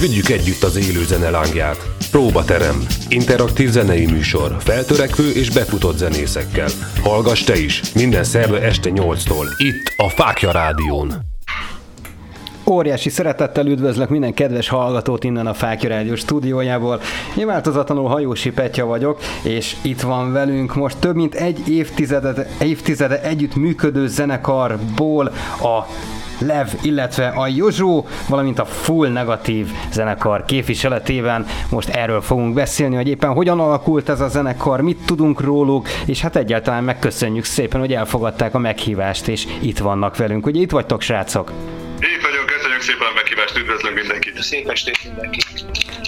[0.00, 1.76] Vigyük együtt az élő zene lángját.
[2.10, 2.86] Próbaterem.
[3.08, 4.56] Interaktív zenei műsor.
[4.58, 6.68] Feltörekvő és befutott zenészekkel.
[7.02, 7.92] Hallgass te is.
[7.94, 9.46] Minden szerve este 8-tól.
[9.56, 11.12] Itt a Fákja Rádión.
[12.70, 17.00] Óriási szeretettel üdvözlök minden kedves hallgatót innen a Fákja Rádió stúdiójából.
[17.38, 23.20] Én változatlanul Hajósi Petya vagyok, és itt van velünk most több mint egy évtizede, évtizede
[23.20, 25.26] együtt működő zenekarból
[25.60, 25.86] a
[26.38, 31.46] Lev, illetve a Jozsó, valamint a Full Negatív zenekar képviseletében.
[31.70, 36.20] Most erről fogunk beszélni, hogy éppen hogyan alakult ez a zenekar, mit tudunk róluk, és
[36.20, 40.46] hát egyáltalán megköszönjük szépen, hogy elfogadták a meghívást, és itt vannak velünk.
[40.46, 41.52] Ugye itt vagytok, srácok?
[41.98, 42.45] Itt vagyunk,
[42.76, 44.42] köszönjük szépen a meghívást, üdvözlök mindenkit.
[44.42, 45.44] Szép estét mindenkit.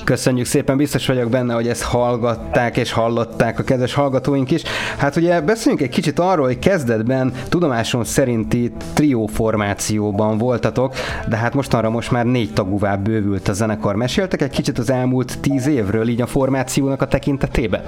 [0.05, 4.63] Köszönjük szépen, biztos vagyok benne, hogy ezt hallgatták és hallották a kedves hallgatóink is.
[4.99, 10.95] Hát ugye beszéljünk egy kicsit arról, hogy kezdetben tudomásom szerinti trió formációban voltatok,
[11.29, 13.95] de hát mostanra most már négy tagúvá bővült a zenekar.
[13.95, 17.83] Meséltek egy kicsit az elmúlt tíz évről így a formációnak a tekintetében?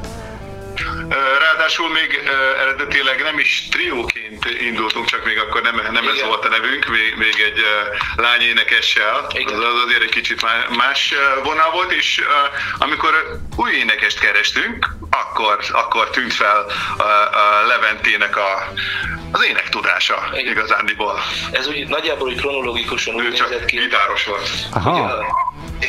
[1.38, 2.20] Ráadásul még
[2.60, 7.14] eredetileg nem is trióként indultunk, csak még akkor nem, nem ez volt a nevünk, még,
[7.16, 7.64] még egy
[8.16, 10.42] lányénekessel, az, az azért egy kicsit
[10.76, 12.24] más vonal volt, és
[12.78, 16.66] amikor új énekest kerestünk, akkor, akkor tűnt fel
[16.96, 18.72] a, a Leventének a,
[19.32, 20.52] az ének tudása Igen.
[20.52, 21.18] igazándiból.
[21.52, 23.78] Ez úgy nagyjából úgy kronológikusan úgy nézett ki.
[23.78, 24.48] gitáros volt.
[24.72, 24.90] Aha.
[24.90, 25.10] Ugye,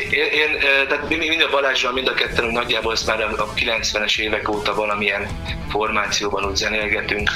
[0.09, 4.19] én, én, tehát mind a Balázsral, mind a ketten, hogy nagyjából ezt már a 90-es
[4.19, 5.27] évek óta valamilyen
[5.69, 7.31] formációban úgy zenélgetünk,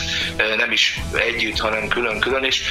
[0.58, 2.62] nem is együtt, hanem külön-külön, és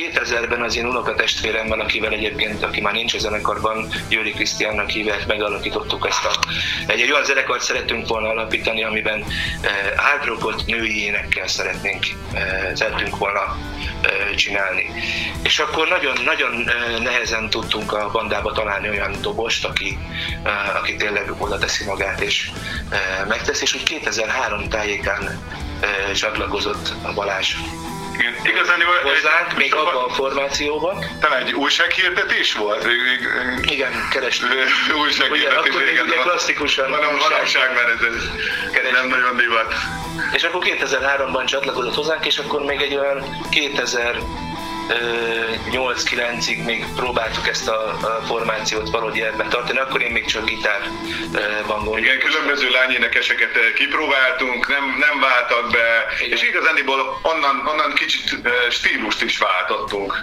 [0.00, 6.06] 2000-ben az én unokatestvéremben, akivel egyébként, aki már nincs a zenekarban, Győri Krisztiánnak hívett, megalakítottuk
[6.06, 6.38] ezt a...
[6.86, 9.24] Egy, egy olyan zenekart szeretünk volna alapítani, amiben
[9.96, 12.06] hard rockot női énekkel szeretnénk,
[12.74, 13.56] szeretünk volna
[14.36, 14.90] csinálni.
[15.42, 16.70] És akkor nagyon-nagyon
[17.02, 19.98] nehezen tudtunk a bandába találni olyan dobost, aki,
[20.76, 22.50] aki tényleg oda teszi magát és
[23.28, 25.40] megtesz, és úgy 2003 tájékán
[26.14, 27.54] csatlakozott a Balázs
[28.20, 31.04] igen, igazán hozzánk, még abban a formációban.
[31.20, 32.86] Talán egy újsághirdetés volt?
[33.62, 34.52] Igen, kerestünk.
[35.02, 36.06] újsághirdetés, akkor igen.
[36.06, 36.90] Ugye klasszikusan.
[36.90, 39.74] Manapság már ez, ez nem nagyon divat.
[40.32, 44.18] És akkor 2003-ban csatlakozott hozzánk, és akkor még egy olyan 2000
[45.70, 51.96] 8-9-ig még próbáltuk ezt a, formációt valahogy életben tartani, akkor én még csak gitárban gondoltam.
[51.96, 56.38] Igen, különböző lányénekeseket kipróbáltunk, nem, nem váltak be, Igen.
[56.38, 58.36] és igazániból onnan, onnan kicsit
[58.70, 60.20] stílust is váltottunk.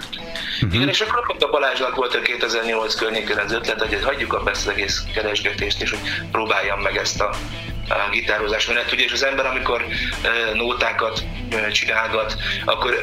[0.62, 0.74] Uh-huh.
[0.74, 4.42] Igen, és akkor pont a Balázsnak volt a 2008 környékén az ötlet, hogy hagyjuk a
[4.50, 7.30] ezt az egész keresgetést, és hogy próbáljam meg ezt a,
[7.88, 8.92] a gitározás menet.
[8.92, 9.84] Ugye, és az ember, amikor
[10.22, 13.02] e, nótákat e, csinálgat, akkor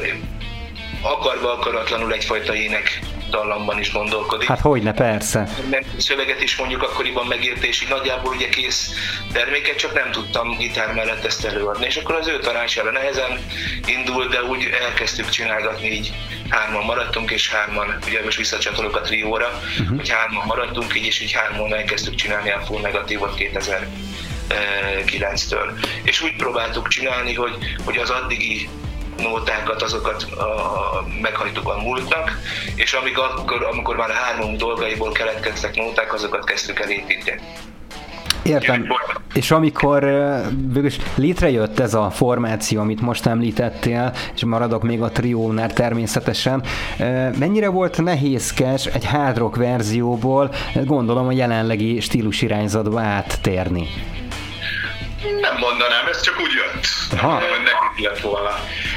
[1.06, 3.00] akarva akaratlanul egyfajta ének
[3.30, 4.48] dallamban is gondolkodik.
[4.48, 5.50] Hát hogyne, persze.
[5.70, 8.94] Mert szöveget is mondjuk akkoriban megértési nagyjából ugye kész
[9.34, 11.86] terméket, csak nem tudtam gitár mellett ezt előadni.
[11.86, 13.46] És akkor az ő tanácsára nehezen
[13.86, 16.14] indult, de úgy elkezdtük csinálgatni, így
[16.50, 19.98] hárman maradtunk, és hárman, ugye most visszacsatolok a trióra, uh-huh.
[19.98, 23.88] hogy hárman maradtunk, így és így hárman elkezdtük csinálni a full negatívot 2000
[25.06, 25.86] 9-től.
[26.04, 28.70] És úgy próbáltuk csinálni, hogy, hogy az addigi
[29.18, 32.32] nótákat, azokat a, meghagytuk a múltnak,
[32.76, 37.42] és amíg akkor, amikor már a három dolgaiból keletkeztek nóták, azokat kezdtük el építeni.
[38.44, 38.88] Értem.
[39.34, 40.04] És amikor
[40.68, 46.64] végülis létrejött ez a formáció, amit most említettél, és maradok még a triónál természetesen,
[47.40, 53.88] mennyire volt nehézkes egy hard rock verzióból, gondolom a jelenlegi stílusirányzatba áttérni?
[55.42, 56.86] Nem mondanám, ez csak úgy jött.
[57.22, 57.40] Aha.
[57.40, 58.50] Nem, nekik lett volna.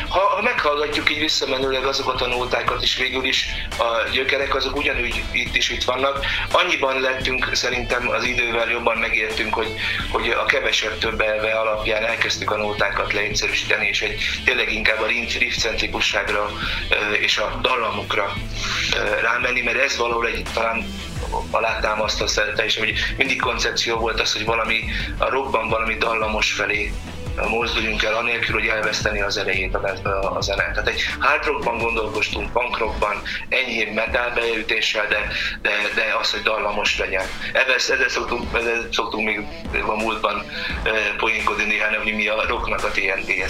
[0.08, 3.46] Ha, ha meghallgatjuk így visszamenőleg azokat a nótákat is végül is,
[3.78, 6.26] a gyökerek azok ugyanúgy itt is itt vannak.
[6.50, 9.74] Annyiban lettünk szerintem az idővel jobban megértünk, hogy,
[10.10, 15.06] hogy a kevesebb több elve alapján elkezdtük a nótákat leegyszerűsíteni, és egy tényleg inkább a
[15.38, 16.50] riffcentrikusságra
[17.20, 18.32] és a dallamokra
[19.22, 20.86] rámenni, mert ez valahol egy talán
[21.50, 24.84] alátámasztva szerinte, és hogy mindig koncepció volt az, hogy valami
[25.18, 26.92] a rockban valami dallamos felé
[27.46, 30.62] mozduljunk el, anélkül, hogy elveszteni az erejét a, a, zene.
[30.62, 35.18] Tehát egy hard rockban gondolkoztunk, punk rockban, enyhébb metal beütéssel, de,
[35.62, 37.24] de, de az, hogy dallamos legyen.
[37.52, 39.46] Ezzel, ezzel, szoktunk, ezzel szoktunk még
[39.86, 40.42] a múltban
[40.82, 43.46] e, poénkodni néha, hogy mi a rocknak a TNT-je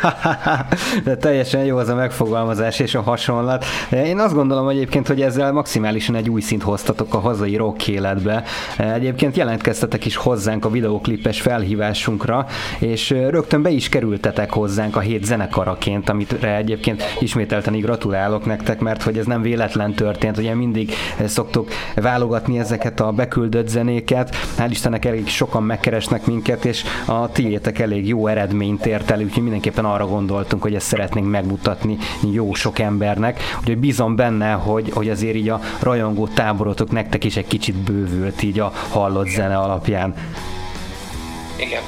[1.04, 3.64] De teljesen jó az a megfogalmazás és a hasonlat.
[3.90, 8.44] Én azt gondolom egyébként, hogy ezzel maximálisan egy új szint hoztatok a hazai rock életbe.
[8.76, 12.46] Egyébként jelentkeztetek is hozzánk a videoklipes felhívásunkra,
[12.78, 19.02] és rögtön be is kerültetek hozzánk a hét zenekaraként, amit egyébként ismételten gratulálok nektek, mert
[19.02, 20.92] hogy ez nem véletlen történt, ugye mindig
[21.24, 24.36] szoktuk válogatni ezeket a beküldött zenéket.
[24.58, 29.42] Hál' Istennek elég sokan megkeresnek minket, és a tiétek elég jó eredményt ért el, úgyhogy
[29.42, 31.96] mindenképpen arra gondoltunk, hogy ezt szeretnénk megmutatni
[32.32, 33.40] jó sok embernek.
[33.60, 38.42] Úgyhogy bízom benne, hogy, hogy azért így a rajongó táborotok nektek is egy kicsit bővült
[38.42, 40.14] így a hallott zene alapján.
[41.56, 41.82] Igen.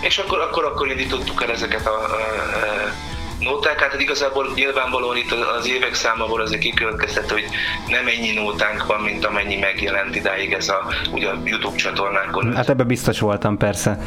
[0.00, 5.32] És akkor, akkor, akkor indítottuk el ezeket a, a, a nóták, hát igazából nyilvánvalóan itt
[5.32, 7.48] az évek számából azért kikövetkeztető, hogy
[7.86, 12.54] nem ennyi nótánk van, mint amennyi megjelent idáig ez a, ugye a YouTube csatornákon.
[12.54, 13.98] Hát ebbe biztos voltam, persze.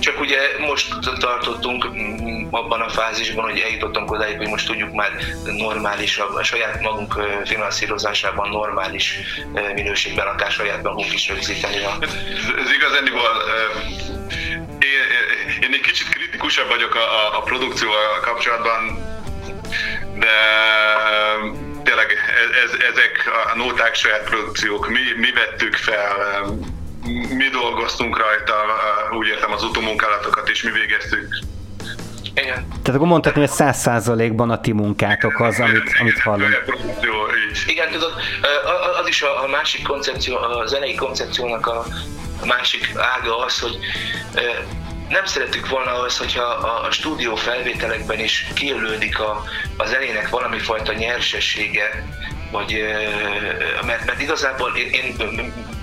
[0.00, 1.86] Csak ugye most tartottunk
[2.50, 5.10] abban a fázisban, hogy eljutottunk odáig, hogy most tudjuk már
[5.44, 7.14] normálisabb, a saját magunk
[7.44, 9.18] finanszírozásában normális
[9.74, 11.76] minőségben, akár saját magunk is rögzíteni.
[11.76, 12.12] Ez,
[12.64, 13.30] ez igazániból
[14.78, 19.06] én, én egy kicsit kritikusabb vagyok a, a, a produkcióval kapcsolatban,
[20.18, 20.36] de
[21.84, 22.16] tényleg
[22.64, 26.14] ez, ezek a nóták saját produkciók, mi, mi vettük fel,
[27.36, 28.54] mi dolgoztunk rajta,
[29.18, 31.38] úgy értem az utómunkálatokat is mi végeztük.
[32.34, 32.68] Igen.
[32.68, 36.64] Tehát akkor mondhatni, hogy száz százalékban a ti munkátok az, amit, amit hallunk.
[37.66, 38.12] Igen, tudod,
[39.00, 41.84] az is a másik koncepció, a zenei koncepciónak a
[42.44, 43.78] másik ága az, hogy
[45.08, 49.44] nem szeretük volna az, hogyha a, stúdió felvételekben is kijelöldik a,
[49.76, 52.04] a zenének valami fajta nyersessége,
[52.50, 52.84] vagy,
[53.86, 55.14] mert, mert igazából én,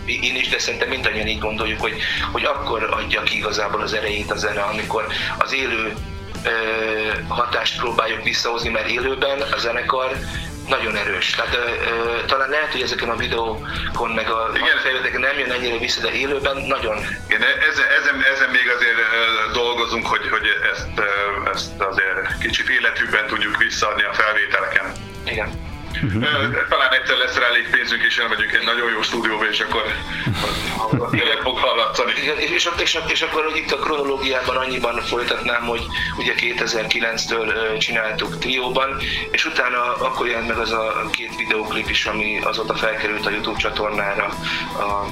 [0.05, 2.01] én, én is, de szerintem mindannyian így gondoljuk, hogy,
[2.31, 5.07] hogy akkor adja ki igazából az erejét a zene, amikor
[5.37, 5.93] az élő
[7.27, 10.11] hatást próbáljuk visszahozni, mert élőben a zenekar
[10.67, 11.29] nagyon erős.
[11.29, 14.51] Tehát ö, ö, talán lehet, hogy ezeken a videókon meg a
[14.83, 16.97] felvételeken nem jön ennyire vissza, de élőben nagyon.
[17.27, 18.97] Igen, ezen, ezen, ezen még azért
[19.53, 21.01] dolgozunk, hogy, hogy ezt,
[21.53, 24.91] ezt azért kicsit életükben tudjuk visszaadni a felvételeken.
[25.25, 25.74] Igen.
[26.03, 26.67] Uh-huh.
[26.69, 29.83] Talán egyszer lesz rá elég pénzünk, és elmegyünk egy nagyon jó stúdióba, és akkor
[31.11, 32.11] tényleg fog hallatszani.
[32.11, 35.85] És, és, és, és akkor itt a kronológiában annyiban folytatnám, hogy
[36.17, 38.97] ugye 2009-től csináltuk trióban,
[39.31, 43.59] és utána akkor jelent meg az a két videóklip is, ami azóta felkerült a YouTube
[43.59, 44.33] csatornára.
[44.77, 45.07] A, a,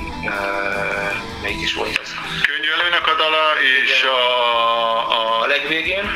[1.41, 2.13] melyik is volt ez?
[2.41, 3.43] Könyvelőnek a dala,
[3.83, 4.17] és a,
[5.11, 6.09] a, a legvégén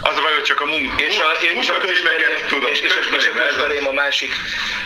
[0.00, 1.02] az a baj, hogy csak a munka.
[1.02, 2.70] És a, és, a közbelém, tudom.
[2.70, 4.32] És, és, és a közbelém a másik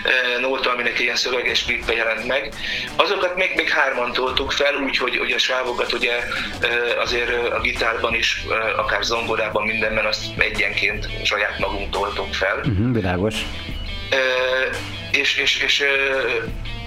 [0.05, 2.53] e, nóta, aminek ilyen szöveges klippe jelent meg.
[2.97, 8.15] Azokat még, még hárman toltuk fel, úgyhogy hogy a sávokat ugye e, azért a gitárban
[8.15, 12.57] is, e, akár zongorában, mindenben azt egyenként saját magunk toltunk fel.
[12.57, 13.35] Uh-huh, világos.
[14.11, 14.19] E,
[15.13, 15.85] és, és, és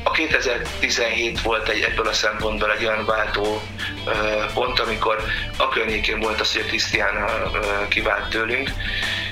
[0.07, 3.61] a 2017 volt egy ebből a szempontból egy olyan váltó
[4.53, 5.23] pont, amikor
[5.57, 7.13] a környékén volt az, hogy a Krisztián
[7.87, 8.69] kivált tőlünk,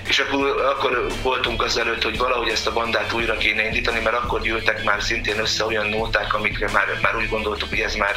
[0.07, 4.15] és akkor, akkor voltunk az előtt, hogy valahogy ezt a bandát újra kéne indítani, mert
[4.15, 8.15] akkor gyűltek már szintén össze olyan nóták, amikre már, már úgy gondoltuk, hogy ez már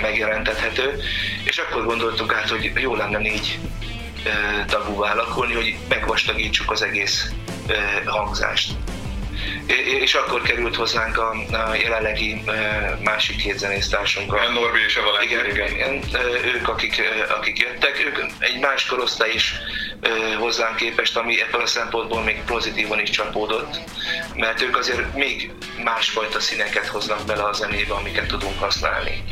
[0.00, 1.02] megjelentethető,
[1.44, 3.58] és akkor gondoltuk át, hogy jó lenne négy
[4.66, 7.30] tagúvá alakulni, hogy megvastagítsuk az egész
[8.04, 8.70] hangzást
[10.00, 12.42] és akkor került hozzánk a, a jelenlegi
[13.04, 14.32] másik két zenésztársunk.
[14.32, 16.02] A Norbi és a igen, igen, igen,
[16.54, 17.02] ők, akik,
[17.38, 19.54] akik jöttek, ők egy más korosztály is
[20.38, 23.78] hozzánk képest, ami ebből a szempontból még pozitívan is csapódott,
[24.34, 25.52] mert ők azért még
[25.84, 29.24] másfajta színeket hoznak bele a zenébe, amiket tudunk használni.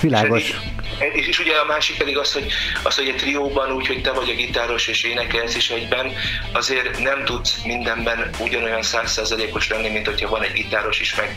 [0.00, 0.42] Világos.
[0.42, 0.56] És,
[0.98, 4.10] és, és ugye a másik pedig az, hogy, az, hogy egy trióban úgy, hogy te
[4.10, 6.12] vagy a gitáros és énekelsz is egyben,
[6.52, 11.36] azért nem tudsz mindenben ugyanolyan százszerzelékos lenni, mint hogyha van egy gitáros is, meg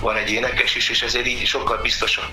[0.00, 2.30] van egy énekes is, és ezért így sokkal biztosabb,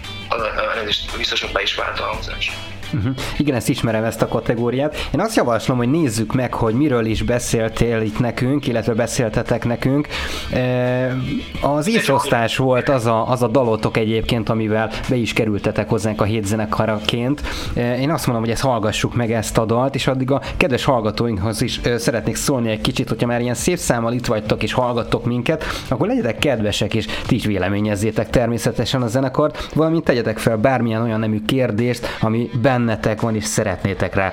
[1.17, 2.51] biztosabbá is vált a hangzás.
[2.93, 3.13] Uh-huh.
[3.37, 4.95] Igen, ezt ismerem, ezt a kategóriát.
[5.13, 10.07] Én azt javaslom, hogy nézzük meg, hogy miről is beszéltél itt nekünk, illetve beszéltetek nekünk.
[10.53, 11.15] E,
[11.61, 16.23] az észosztás volt az a, az a dalotok egyébként, amivel be is kerültetek hozzánk a
[16.23, 17.41] hétzenekaraként.
[17.73, 20.83] E, én azt mondom, hogy ezt hallgassuk meg ezt a dalt, és addig a kedves
[20.83, 25.25] hallgatóinkhoz is szeretnék szólni egy kicsit, hogyha már ilyen szép számmal itt vagytok és hallgattok
[25.25, 31.01] minket, akkor legyetek kedvesek, és ti is véleményezzétek természetesen a zenekart, valamint tegyetek fel bármilyen
[31.01, 34.31] olyan nemű kérdést, ami benne bennetek van, és szeretnétek rá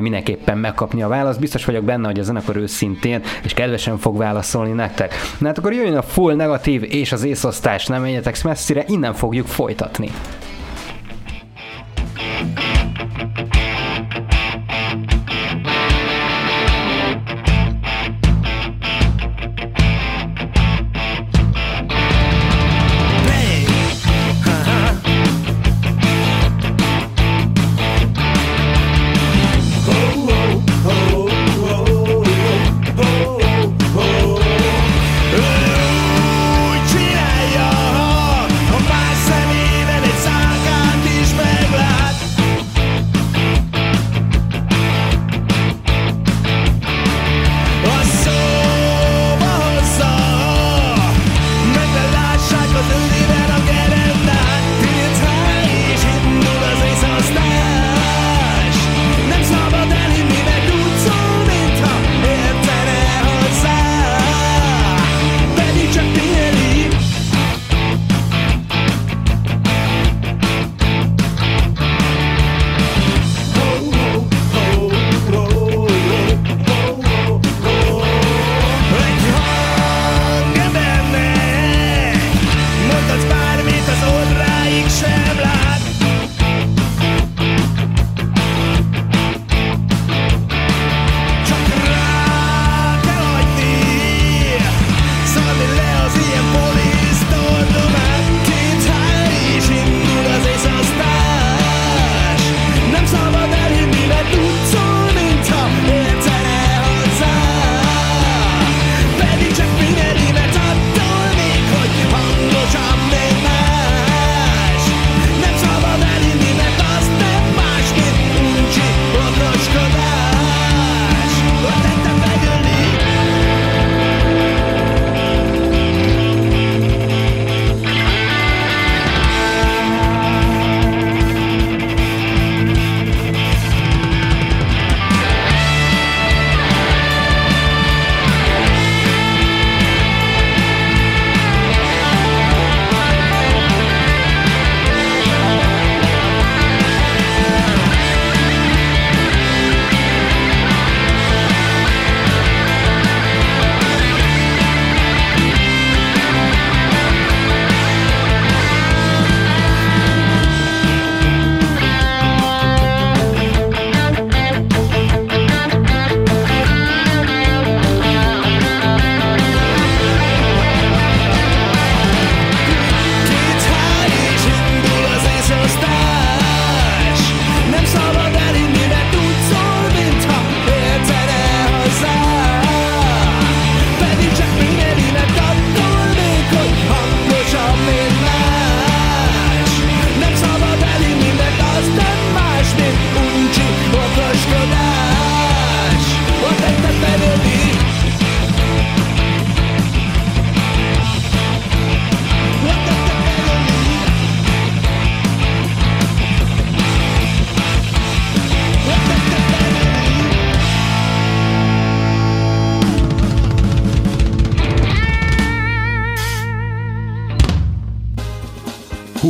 [0.00, 1.40] mindenképpen megkapni a választ.
[1.40, 5.14] Biztos vagyok benne, hogy a zenekar őszintén és kedvesen fog válaszolni nektek.
[5.38, 9.46] Na hát akkor jöjjön a full negatív és az észosztás, nem menjetek messzire, innen fogjuk
[9.46, 10.10] folytatni.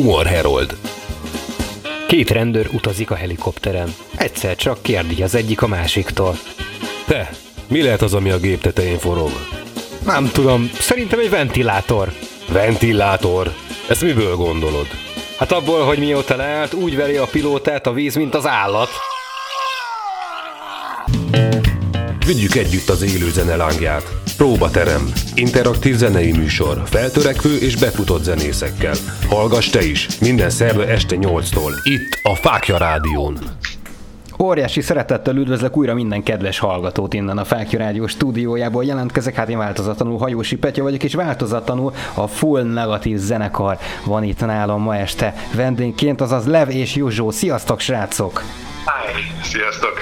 [0.02, 0.76] Humor Herold.
[2.09, 3.94] Két rendőr utazik a helikopteren.
[4.16, 6.38] Egyszer csak kérdi az egyik a másiktól.
[7.06, 7.30] Te,
[7.68, 9.30] mi lehet az, ami a gép tetején forog?
[10.04, 12.12] Nem tudom, szerintem egy ventilátor.
[12.49, 13.52] Ventilátor?
[13.88, 14.87] Ezt miből gondolod?
[15.38, 18.90] Hát abból, hogy mióta leállt, úgy veri a pilótát a víz, mint az állat.
[22.26, 24.02] Vigyük együtt az élő zene lángját.
[24.37, 25.12] Próbaterem.
[25.35, 26.83] Interaktív zenei műsor.
[26.85, 28.95] Feltörekvő és befutott zenészekkel.
[29.29, 30.19] Hallgass te is.
[30.21, 31.73] Minden szerve este 8-tól.
[31.83, 33.38] Itt a Fákja Rádión.
[34.38, 38.85] Óriási szeretettel üdvözlök újra minden kedves hallgatót innen a Fákja Rádió stúdiójából.
[38.85, 44.41] Jelentkezek, hát én változatlanul Hajósi Petya vagyok, és változatlanul a Full Negatív zenekar van itt
[44.41, 47.31] nálam ma este vendégként, azaz Lev és Józsó.
[47.31, 48.43] Sziasztok, srácok!
[48.85, 49.23] Hi.
[49.43, 49.99] Sziasztok!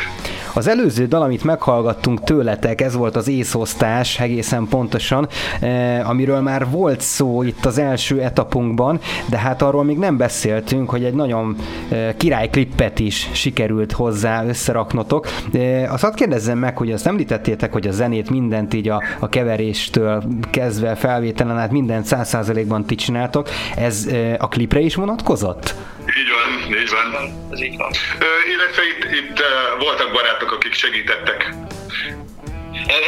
[0.54, 5.28] Az előző dal, amit meghallgattunk tőletek, ez volt az észosztás egészen pontosan,
[5.60, 10.90] eh, amiről már volt szó itt az első etapunkban, de hát arról még nem beszéltünk,
[10.90, 11.56] hogy egy nagyon
[11.88, 15.26] eh, királyklippet is sikerült hozzá összeraknotok.
[15.52, 19.28] Eh, azt hadd kérdezzem meg, hogy azt említettétek, hogy a zenét mindent így a, a
[19.28, 23.48] keveréstől kezdve felvételen át mindent száz százalékban ti csináltok.
[23.76, 25.74] Ez eh, a klipre is vonatkozott?
[26.18, 27.32] Így van, így van.
[27.52, 27.90] Ez így van.
[28.18, 31.54] Ö, illetve itt, itt uh, voltak barátok, akik segítettek.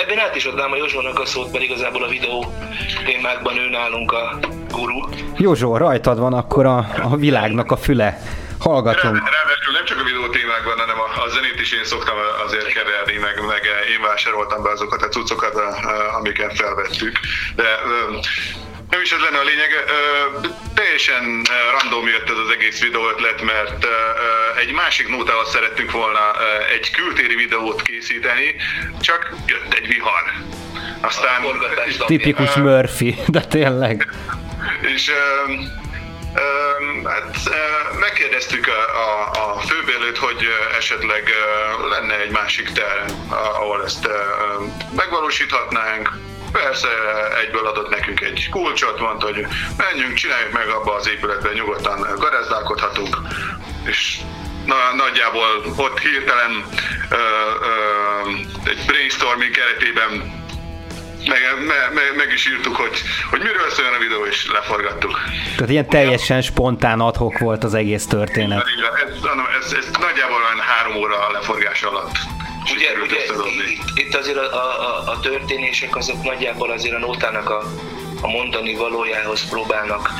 [0.02, 2.52] Ebben át is adnám a Józsónak a szót, mert igazából a videó
[3.04, 4.38] témákban ő nálunk a
[4.70, 5.08] guru.
[5.36, 8.18] Józsó, rajtad van akkor a, a világnak a füle.
[8.58, 9.14] Hallgatunk.
[9.18, 12.14] Rá- Ráadásul nem csak a videó témákban, hanem a, a zenét is én szoktam
[12.46, 13.62] azért keverni, meg, meg
[13.94, 17.18] én vásároltam be azokat a cuccokat, a- a- amiket felvettük.
[17.54, 18.16] De ö,
[18.92, 19.70] nem is ez lenne a lényeg,
[20.74, 21.42] teljesen
[21.80, 23.86] random jött ez az egész videó ötlet, mert
[24.56, 26.32] egy másik nótával szerettünk volna
[26.72, 28.54] egy kültéri videót készíteni,
[29.00, 30.22] csak jött egy vihar.
[31.00, 31.42] Aztán.
[32.06, 34.08] Tipikus Murphy, de tényleg.
[34.94, 35.10] és
[37.04, 37.36] hát,
[38.00, 41.30] megkérdeztük a, a, a főbérlőt, hogy esetleg
[41.90, 44.08] lenne egy másik terem, a- ahol ezt
[44.96, 46.10] megvalósíthatnánk.
[46.52, 46.88] Persze
[47.44, 53.16] egyből adott nekünk egy kulcsot, mondta, hogy menjünk, csináljuk meg abba az épületben, nyugodtan garázdálkodhatunk.
[53.84, 54.20] És
[54.66, 56.64] na, nagyjából ott hirtelen
[57.10, 60.40] ö, ö, egy brainstorming keretében
[61.26, 65.20] meg, me, me, meg is írtuk, hogy, hogy miről szóljon a videó, és leforgattuk.
[65.56, 68.64] Tehát ilyen teljesen spontán adhok volt az egész történet.
[69.22, 72.16] Van, Ez, ez, ez nagyjából olyan három óra a leforgás alatt
[72.64, 73.52] sikerült ugye összedobni.
[73.52, 77.62] itt, itt azért a, a, a történések azok nagyjából azért a nótának a,
[78.24, 80.10] a mondani valójához próbálnak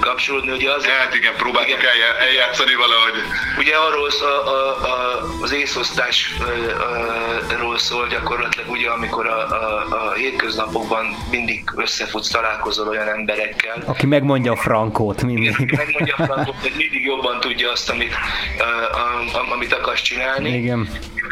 [0.00, 0.50] kapcsolódni.
[0.50, 1.90] Ugye az, Hát igen, próbáltuk Igen.
[1.90, 3.12] eljá- eljátszani valahogy.
[3.58, 10.12] Ugye arról sz- a, a, a, az észosztásról szól gyakorlatilag, ugye, amikor a, a, a
[10.12, 15.50] hétköznapokban mindig összefutsz, találkozol olyan emberekkel, Aki megmondja a frankót mindig.
[15.52, 18.14] aki megmondja a frankot, hogy mindig jobban tudja azt, amit,
[18.58, 18.62] a,
[18.96, 20.56] a, a, amit akarsz csinálni.
[20.56, 20.88] Igen.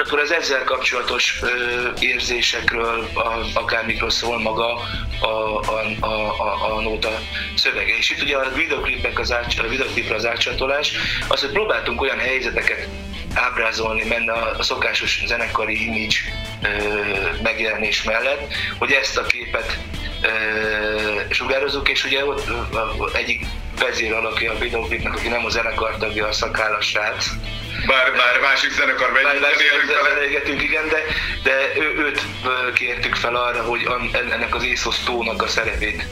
[0.07, 1.47] Akkor az ezzel kapcsolatos ö,
[2.01, 4.81] érzésekről, a, akármikről szól maga
[5.21, 7.21] a, a, a, a, a nóta
[7.55, 7.97] szövege.
[7.97, 10.93] És itt ugye a videoklipnek az, át, a videoklipre az átcsatolás,
[11.29, 12.89] az, hogy próbáltunk olyan helyzeteket
[13.35, 16.17] ábrázolni menne a, szokásos zenekari image
[17.43, 19.79] megjelenés mellett, hogy ezt a képet
[20.23, 20.29] ö,
[21.31, 22.51] sugározunk, és ugye ott
[23.15, 23.47] egyik
[23.79, 27.27] vezér alakja a videoklipnek, aki nem a zenekar tagja, a szakállas srác,
[27.87, 31.03] Bár, bár másik zenekar beszélgetünk, igen, de,
[31.43, 32.23] de ő, őt
[32.75, 36.07] kértük fel arra, hogy ennek az Észos tónak a szerepét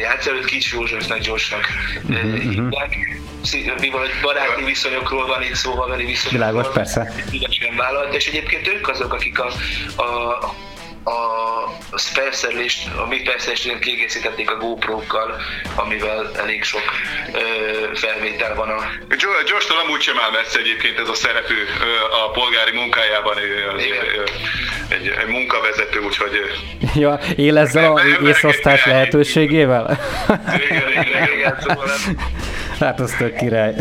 [0.00, 1.66] játsz előtt Kis Józsefnek gyorsnak
[2.02, 2.96] Mhm, hívják.
[3.42, 6.50] Szí- Mivel egy baráti viszonyokról van itt szó, haveri viszonyokról.
[6.52, 7.14] Világos, persze.
[7.32, 9.46] Ügyesen vállalt, és egyébként ők azok, akik a,
[10.02, 10.38] a
[11.04, 15.40] a felszerelést, a mi felszerelést kiegészítették a GoPro-kkal,
[15.74, 16.82] amivel elég sok
[17.32, 17.38] ö,
[17.94, 22.30] felvétel van a Jo- Josh-tól amúgy sem áll messze egyébként ez a szerepű ö, a
[22.30, 23.80] polgári munkájában, ő ö,
[24.88, 26.40] egy, egy munkavezető, úgyhogy
[26.94, 29.98] Ja, él ezzel a észosztás lehetőségével?
[30.68, 31.88] Igen, igen, igen, szóval
[32.80, 33.74] Hát az tök király.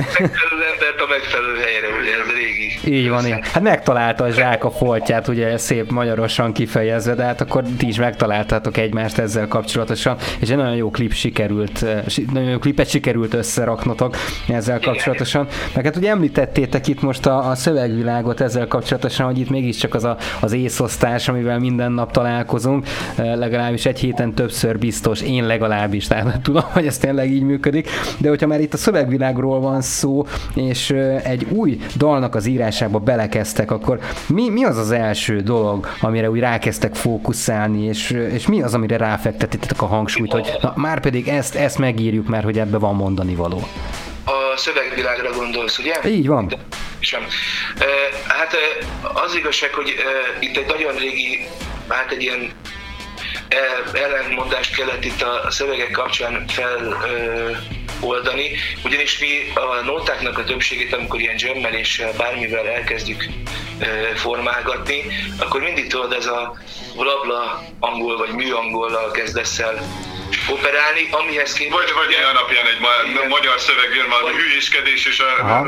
[0.74, 2.98] Embert a megfelelő helyre, ugye ez régi.
[2.98, 3.42] Így van, igen.
[3.42, 7.98] Hát megtalálta a zsák a foltját, ugye szép magyarosan kifejezve, de hát akkor ti is
[7.98, 13.34] megtaláltátok egymást ezzel kapcsolatosan, és egy nagyon jó klip sikerült, eh, nagyon jó klipet sikerült
[13.34, 14.16] összeraknotok
[14.48, 15.48] ezzel kapcsolatosan.
[15.76, 20.04] Meg hát ugye említettétek itt most a, a szövegvilágot ezzel kapcsolatosan, hogy itt mégiscsak az
[20.04, 26.08] a, az észosztás, amivel minden nap találkozunk, eh, legalábbis egy héten többször biztos, én legalábbis,
[26.08, 30.26] tehát tudom, hogy ez tényleg így működik, de hogyha már itt a szövegvilágról van szó,
[30.68, 30.90] és
[31.24, 36.40] egy új dalnak az írásába belekezdtek, akkor mi, mi az az első dolog, amire úgy
[36.40, 41.56] rákezdtek fókuszálni, és, és mi az, amire ráfektetettek a hangsúlyt, hogy na, már pedig ezt,
[41.56, 43.68] ezt megírjuk, mert hogy ebbe van mondani való?
[44.26, 45.94] A szövegvilágra gondolsz, ugye?
[46.06, 46.48] Így van.
[46.48, 46.58] De,
[47.00, 47.22] sem.
[48.28, 48.56] Hát
[49.26, 49.94] az igazság, hogy
[50.40, 51.48] itt egy nagyon régi,
[51.88, 52.52] hát egy ilyen
[53.94, 56.46] ellentmondást kellett itt a szövegek kapcsán
[58.04, 58.52] feloldani,
[58.84, 63.26] ugyanis mi a nótáknak a többségét, amikor ilyen jammel és bármivel elkezdjük
[64.16, 65.04] formálgatni,
[65.40, 66.58] akkor mindig tudod ez a
[66.96, 69.82] blabla angol vagy műangollal kezdesz el
[70.50, 71.78] operálni, amihez képest...
[71.80, 75.64] Vagy, vagy ilyen napján egy ma- magyar szöveg jön, valami hülyéskedés, és a,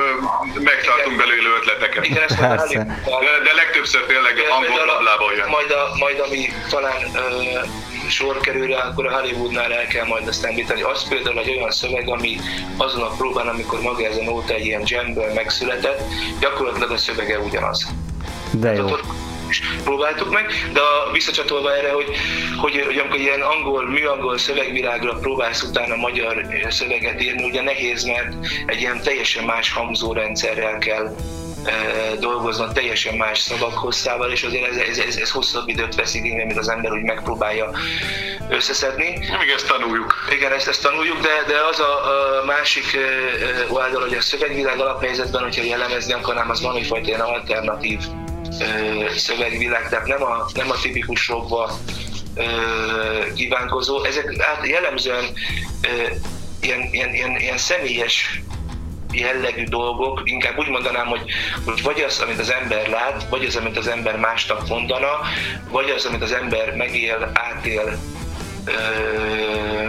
[0.53, 2.05] megtartunk belőle ötleteket.
[2.05, 5.49] Igen, ezt de, de legtöbbször tényleg angol lablából jön.
[5.49, 10.27] Majd, a, majd ami talán uh, sor kerül rá, akkor a Hollywoodnál el kell majd
[10.27, 10.81] azt említeni.
[10.81, 12.39] Az például egy olyan szöveg, ami
[12.77, 16.01] azon a próbán, amikor maga ez a nóta egy ilyen jamből megszületett,
[16.39, 17.87] gyakorlatilag a szövege ugyanaz.
[18.51, 18.85] De jó.
[18.85, 19.03] Tehát
[19.49, 22.05] is próbáltuk meg, de a, visszacsatolva erre, hogy,
[22.57, 28.33] hogy, hogy amikor ilyen angol, műangol szövegvilágra próbálsz utána magyar szöveget írni, ugye nehéz, mert
[28.65, 31.15] egy ilyen teljesen más hangzórendszerrel kell
[32.19, 36.45] dolgoznak teljesen más szavak hosszával, és azért ez, ez, ez, ez hosszabb időt vesz igénybe,
[36.45, 37.71] mint az ember úgy megpróbálja
[38.49, 39.09] összeszedni.
[39.39, 40.27] Még ezt tanuljuk.
[40.31, 42.97] Igen, ezt, ezt tanuljuk, de, de az a, a másik
[43.67, 47.99] oldal, hogy a szövegvilág alaphelyzetben, hogyha jellemezni akarnám, az van egyfajta ilyen alternatív
[49.15, 51.71] szövegvilág, tehát nem a, nem a tipikus rockba
[53.35, 54.03] kívánkozó.
[54.03, 55.25] Ezek hát jellemzően
[56.61, 58.41] ilyen, ilyen, ilyen, ilyen személyes
[59.15, 61.21] jellegű dolgok, inkább úgy mondanám, hogy,
[61.65, 65.19] hogy vagy az, amit az ember lát, vagy az, amit az ember másnak mondana,
[65.69, 67.97] vagy az, amit az ember megél, átél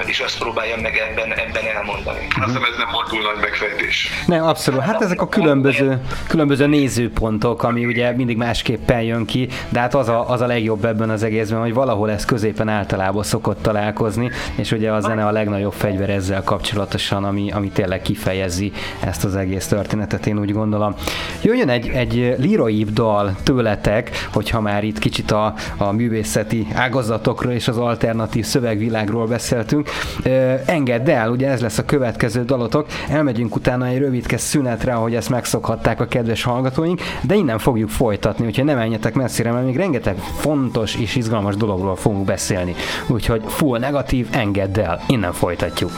[0.06, 2.26] és azt próbálja meg ebben, ebben elmondani.
[2.28, 4.08] Azt hiszem ez nem volt túl nagy megfejtés.
[4.26, 4.80] Nem, abszolút.
[4.80, 10.08] Hát ezek a különböző, különböző nézőpontok, ami ugye mindig másképpen jön ki, de hát az
[10.08, 14.72] a, az a legjobb ebben az egészben, hogy valahol ez középen általában szokott találkozni, és
[14.72, 19.66] ugye a zene a legnagyobb fegyver ezzel kapcsolatosan, ami, ami tényleg kifejezi ezt az egész
[19.66, 20.94] történetet, én úgy gondolom.
[21.42, 27.68] Jöjjön egy, egy líroibb dal tőletek, hogyha már itt kicsit a, a művészeti ágazatokról és
[27.68, 29.88] az alternatív szöveg szövegvilágról beszéltünk.
[30.64, 32.86] Engedd el, ugye ez lesz a következő dalotok.
[33.08, 38.46] Elmegyünk utána egy rövidke szünetre, ahogy ezt megszokhatták a kedves hallgatóink, de innen fogjuk folytatni,
[38.46, 42.74] úgyhogy ne menjetek messzire, mert még rengeteg fontos és izgalmas dologról fogunk beszélni.
[43.06, 45.90] Úgyhogy full negatív, engedd el, innen folytatjuk.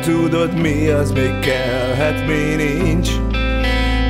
[0.00, 3.10] Tudod mi az még kellhet, mi nincs.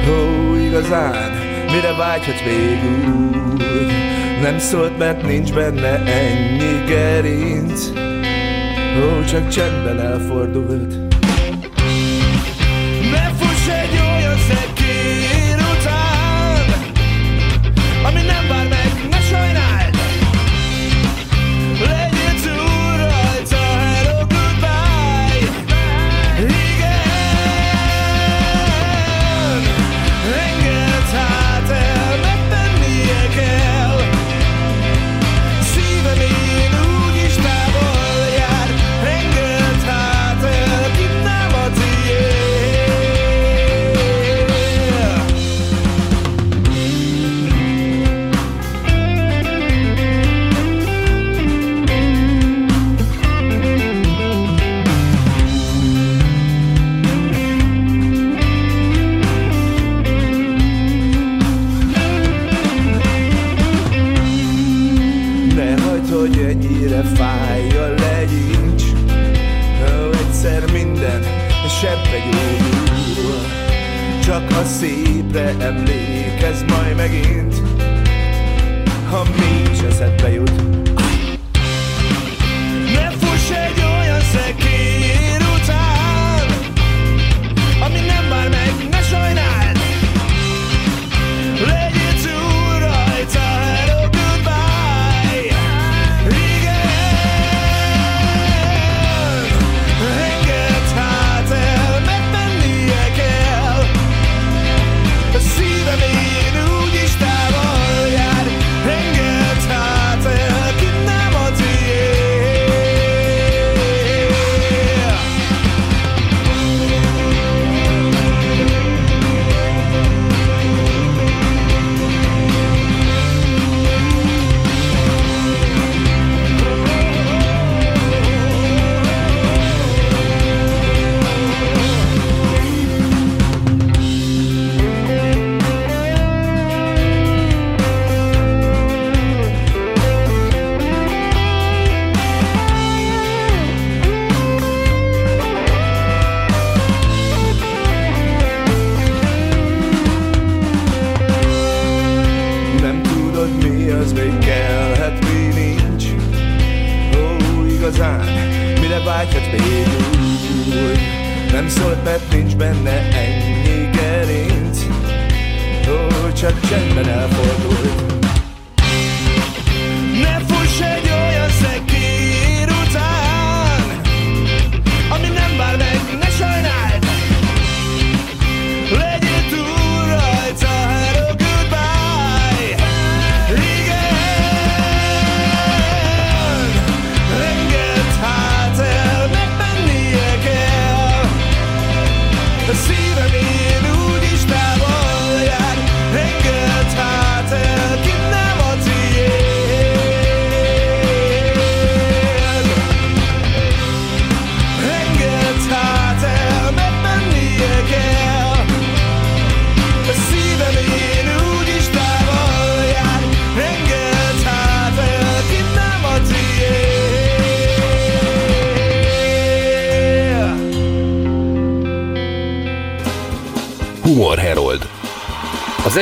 [0.08, 1.30] Ó, igazán,
[1.66, 3.92] mire vágyhatsz még úgy
[4.42, 7.90] Nem szólt, mert nincs benne ennyi gerinc.
[9.04, 11.01] Ó, csak csendben elfordult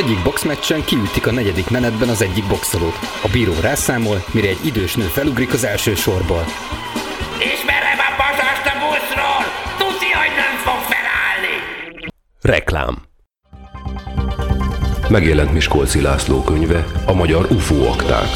[0.05, 2.99] egyik boxmeccsen kiütik a negyedik menetben az egyik boxolót.
[3.23, 6.45] A bíró rászámol, mire egy idős nő felugrik az első sorból.
[7.55, 9.43] Ismerem a pasast a buszról!
[9.79, 11.55] Tudja, hogy nem fog felállni!
[12.41, 12.99] Reklám.
[15.09, 18.29] Megjelent Miskolci László könyve, a magyar UFO akták.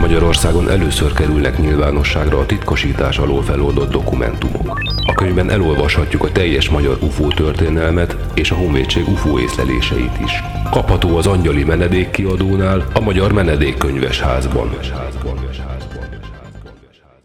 [0.00, 4.80] Magyarországon először kerülnek nyilvánosságra a titkosítás alól feloldott dokumentumok.
[5.06, 10.42] A könyvben elolvashatjuk a teljes magyar UFO történelmet és a honvédség UFO észleléseit is.
[10.70, 14.70] Kapható az Angyali Menedék kiadónál, a Magyar Menedékkönyves házban.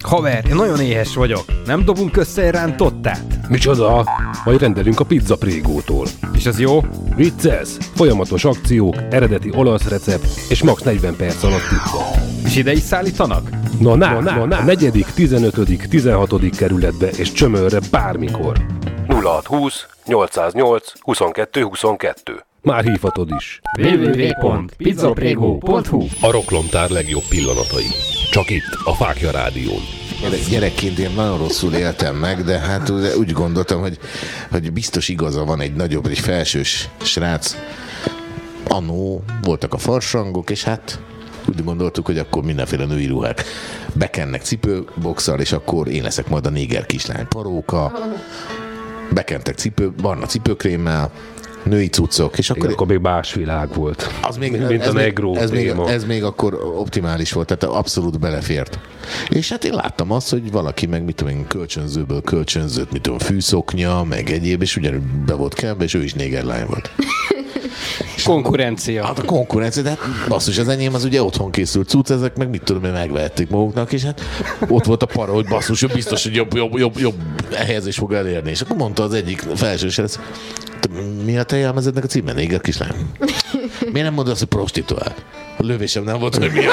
[0.03, 1.45] Haver, én nagyon éhes vagyok.
[1.65, 3.49] Nem dobunk össze egy rántottát?
[3.49, 4.05] Micsoda?
[4.45, 6.07] Majd rendelünk a pizza prégótól.
[6.33, 6.83] És az jó?
[7.15, 7.69] Vicces!
[7.93, 12.21] Folyamatos akciók, eredeti olasz recept és max 40 perc alatt pizza.
[12.45, 13.49] És ide is szállítanak?
[13.79, 16.49] Na, na, na, na, a negyedik, 15., 16.
[16.57, 18.65] kerületbe és csömörre bármikor.
[19.21, 22.45] 0620 808 22 22.
[22.61, 23.61] Már hívhatod is.
[23.77, 27.85] www.pizzaprego.hu A roklomtár legjobb pillanatai.
[28.31, 29.81] Csak itt, a Fákja Rádión.
[30.21, 33.97] Gyerek, gyerekként én nagyon rosszul éltem meg, de hát úgy gondoltam, hogy,
[34.51, 37.55] hogy biztos igaza van egy nagyobb, egy felsős srác.
[38.67, 40.99] Annó voltak a farsangok, és hát
[41.49, 43.43] úgy gondoltuk, hogy akkor mindenféle női ruhák
[43.93, 47.91] bekennek cipőboxal, és akkor én leszek majd a néger kislány paróka.
[49.15, 51.11] Bekentek cipő, barna cipőkrémmel,
[51.63, 54.07] női cuccok, és Igen, akkor, akkor még más világ volt.
[54.21, 57.75] az még, Mint ez, a még, negró ez, még, ez még akkor optimális volt, tehát
[57.77, 58.79] abszolút belefért.
[59.29, 63.19] És hát én láttam azt, hogy valaki meg mit tudom én, kölcsönzőből kölcsönzött, mit tudom,
[63.19, 66.91] fűszoknya, meg egyéb, és ugyanúgy be volt kelve, és ő is négerlány volt.
[68.23, 69.05] Konkurencia.
[69.05, 72.49] Hát a konkurencia, de hát basszus, az enyém az ugye otthon készült cucc, ezek meg
[72.49, 74.21] mit tudom én, megvehették maguknak, és hát
[74.67, 77.15] ott volt a para, hogy basszus, ő biztos, hogy jobb, jobb, jobb, jobb
[77.53, 78.49] helyezés fog elérni.
[78.49, 80.19] És akkor mondta az egyik felsős, ez,
[81.25, 82.33] mi a te jelmezednek a címe?
[82.33, 82.91] Néger kislány?
[83.79, 85.13] Miért nem mondod azt, hogy prostituál?
[85.57, 86.63] A lövésem nem volt, hogy mi.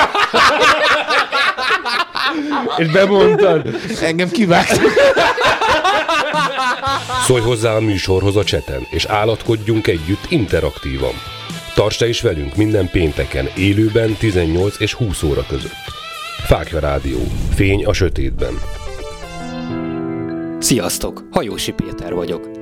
[2.76, 3.76] És bemondtad?
[4.02, 4.80] Engem kivágt.
[7.26, 11.14] Szólj hozzá a műsorhoz a cseten, és állatkodjunk együtt interaktívan.
[11.74, 15.90] Tarts te is velünk minden pénteken, élőben 18 és 20 óra között.
[16.46, 17.20] Fákja Rádió.
[17.54, 18.54] Fény a sötétben.
[20.58, 21.24] Sziasztok!
[21.30, 22.61] Hajósi Péter vagyok.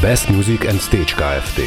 [0.00, 1.60] Best Music and Stage Kft.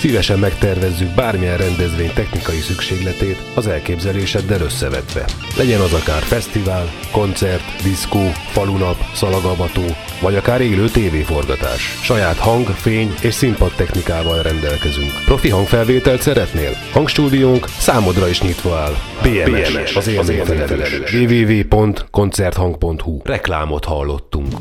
[0.00, 5.24] Szívesen megtervezzük bármilyen rendezvény technikai szükségletét az elképzeléseddel összevetve.
[5.56, 9.84] Legyen az akár fesztivál, koncert, diszkó, falunap, szalagavató,
[10.20, 11.98] vagy akár élő tévéforgatás.
[12.02, 15.10] Saját hang, fény és színpad technikával rendelkezünk.
[15.24, 16.70] Profi hangfelvételt szeretnél?
[16.92, 18.94] Hangstúdiónk számodra is nyitva áll.
[19.22, 21.12] PMS, PMS az érzékfelelős.
[21.12, 24.52] www.koncerthang.hu Reklámot hallottunk.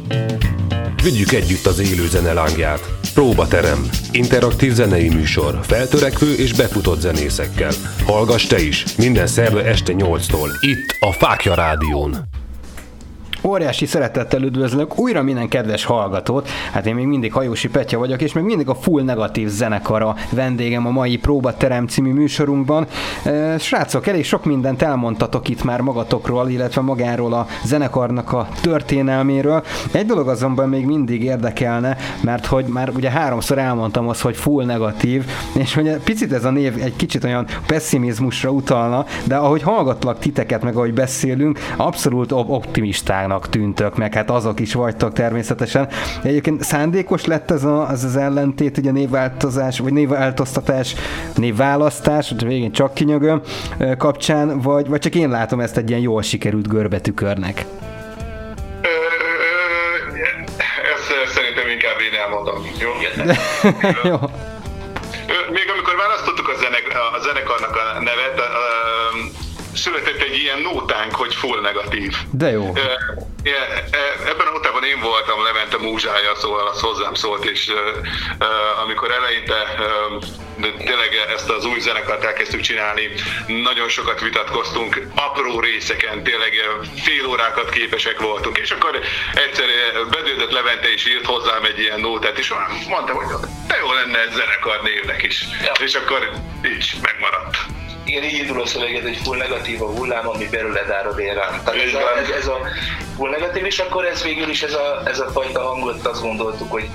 [1.04, 2.82] Vigyük együtt az élő zene lángját.
[3.20, 3.90] Próbaterem.
[4.12, 5.60] Interaktív zenei műsor.
[5.62, 7.72] Feltörekvő és befutott zenészekkel.
[8.06, 8.96] Hallgass te is.
[8.98, 10.50] Minden szerve este 8-tól.
[10.60, 12.39] Itt a Fákja Rádión.
[13.44, 16.50] Óriási szeretettel üdvözlök újra minden kedves hallgatót.
[16.72, 20.88] Hát én még mindig Hajósi Petya vagyok, és még mindig a Full Negatív zenekara vendégem
[20.88, 22.88] a mai Próbaterem című műsorunkban.
[23.60, 29.64] Srácok, elég sok mindent elmondtatok itt már magatokról, illetve magáról a zenekarnak a történelméről.
[29.92, 34.66] Egy dolog azonban még mindig érdekelne, mert hogy már ugye háromszor elmondtam azt, hogy full
[34.66, 40.20] negatív, és hogy picit ez a név egy kicsit olyan pessimizmusra utalna, de ahogy hallgatlak
[40.20, 45.88] titeket, meg ahogy beszélünk, abszolút optimisták furcsának tűntök, meg hát azok is vagytok természetesen.
[46.24, 50.96] Egyébként szándékos lett ez, a, az, az ellentét, ugye névváltozás, vagy névváltoztatás,
[51.36, 53.42] névválasztás, végén csak kinyögöm
[53.98, 57.66] kapcsán, vagy, vagy csak én látom ezt egy ilyen jól sikerült görbetükörnek?
[60.94, 62.90] Ezt szerintem inkább én elmondom, jó?
[64.12, 64.18] jó.
[69.80, 72.16] Született egy ilyen nótánk, hogy full negatív.
[72.32, 72.74] De jó.
[74.26, 77.72] Ebben a notában én voltam Levente múzsája, szóval az hozzám szólt, és
[78.84, 79.56] amikor eleinte
[80.60, 83.10] tényleg ezt az új zenekart elkezdtük csinálni,
[83.48, 86.54] nagyon sokat vitatkoztunk, apró részeken, tényleg
[87.04, 89.00] fél órákat képesek voltunk, és akkor
[89.34, 89.66] egyszer
[90.10, 92.54] bedődött Levente is írt hozzám egy ilyen nótát, és
[92.88, 93.26] mondtam, hogy
[93.68, 95.46] de jó lenne egy zenekar névnek is.
[95.64, 95.72] Ja.
[95.86, 96.32] És akkor
[96.66, 97.58] így megmaradt
[98.10, 101.62] igen, így indul a szöveget, egy full negatív a hullám, ami belőled árad ér rám.
[101.64, 102.60] Tehát ez a, ez, ez a
[103.16, 106.72] full negatív, és akkor ez végül is ez a, ez a fajta hangot azt gondoltuk,
[106.72, 106.90] hogy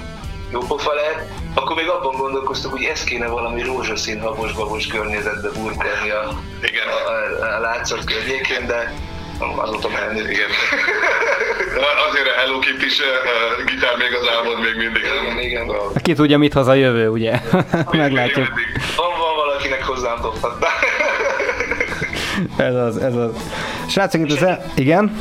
[0.53, 6.11] jó pofa lehet, akkor még abban gondolkoztuk, hogy ez kéne valami rózsaszín habos-babos környezetbe burkolni
[6.11, 6.87] a, igen.
[6.89, 7.11] a,
[7.45, 8.93] a, a látszat környékén, de
[9.57, 10.21] azóta menni.
[10.21, 10.51] Igen.
[12.09, 15.03] Azért a Hello Kitty is uh, gitár még az álmod még mindig.
[15.03, 15.73] Igen, igen.
[16.03, 17.41] Ki tudja, mit haza jövő, ugye?
[17.91, 18.49] Meglátjuk.
[18.97, 19.34] Van, van
[19.65, 20.67] valakinek hozzám dobhat.
[22.69, 23.31] ez az, ez az.
[23.89, 24.73] Srácok, itt az el...
[24.75, 25.21] Igen?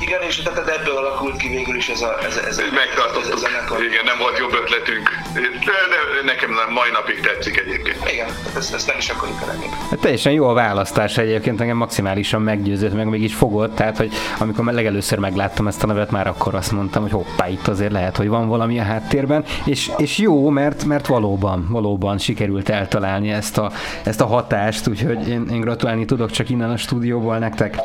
[0.00, 3.32] Igen, és tehát ebből alakult ki végül is ez a, ez, ez, ez Megtartottuk.
[3.32, 5.08] Ez, ez Igen, nem volt jobb ötletünk.
[5.34, 7.96] De, de nekem mai napig tetszik egyébként.
[8.12, 9.76] Igen, ezt, ezt nem is akarjuk elengedni.
[9.90, 14.12] Hát teljesen jó a választás egyébként, engem maximálisan meggyőzött, meg még is fogott, tehát hogy
[14.38, 18.16] amikor legelőször megláttam ezt a nevet, már akkor azt mondtam, hogy hoppá, itt azért lehet,
[18.16, 23.58] hogy van valami a háttérben, és, és jó, mert, mert valóban, valóban sikerült eltalálni ezt
[23.58, 23.72] a,
[24.04, 27.76] ezt a hatást, úgyhogy én, én gratulálni tudok csak innen a stúdióból nektek.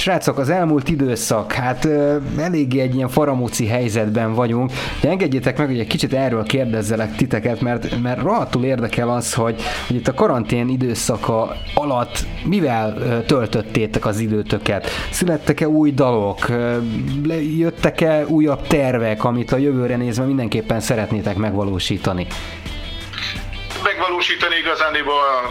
[0.00, 1.88] Srácok, az elmúlt időszak, hát
[2.38, 4.72] eléggé egy ilyen faramúci helyzetben vagyunk.
[5.00, 9.62] De engedjétek meg, hogy egy kicsit erről kérdezzelek titeket, mert, mert rohadtul érdekel az, hogy,
[9.86, 14.86] hogy itt a karantén időszaka alatt mivel töltöttétek az időtöket?
[15.10, 16.48] Születtek-e új dalok?
[17.58, 22.26] Jöttek-e újabb tervek, amit a jövőre nézve mindenképpen szeretnétek megvalósítani?
[24.10, 25.48] Megvalósítani igazániból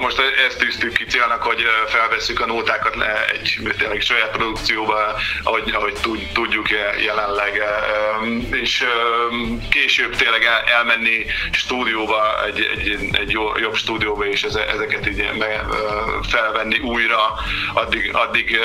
[0.00, 2.96] most ezt tűztük ki célnak, hogy felveszük a nótákat
[3.32, 5.96] egy tényleg saját produkcióba, ahogy, ahogy
[6.32, 6.68] tudjuk
[7.04, 7.62] jelenleg,
[8.50, 8.84] és
[9.70, 10.42] később tényleg
[10.76, 15.30] elmenni stúdióba, egy, egy, egy jobb stúdióba, és ezeket így
[16.28, 17.34] felvenni újra,
[17.74, 18.58] addig, addig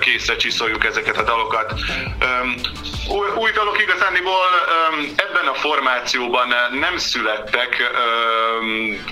[0.00, 1.74] készre csiszoljuk ezeket a dalokat.
[3.08, 4.46] Új, új dalok igazániból
[5.16, 6.48] ebben a formációban
[6.80, 7.92] nem születtek,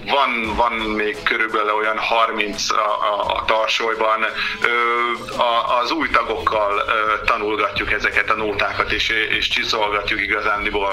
[0.04, 4.24] van, van még körülbelül olyan 30 a, a, a tarsolyban.
[5.36, 6.84] A, az új tagokkal
[7.24, 10.92] tanulgatjuk ezeket a nótákat, és, és csiszolgatjuk igazándiból.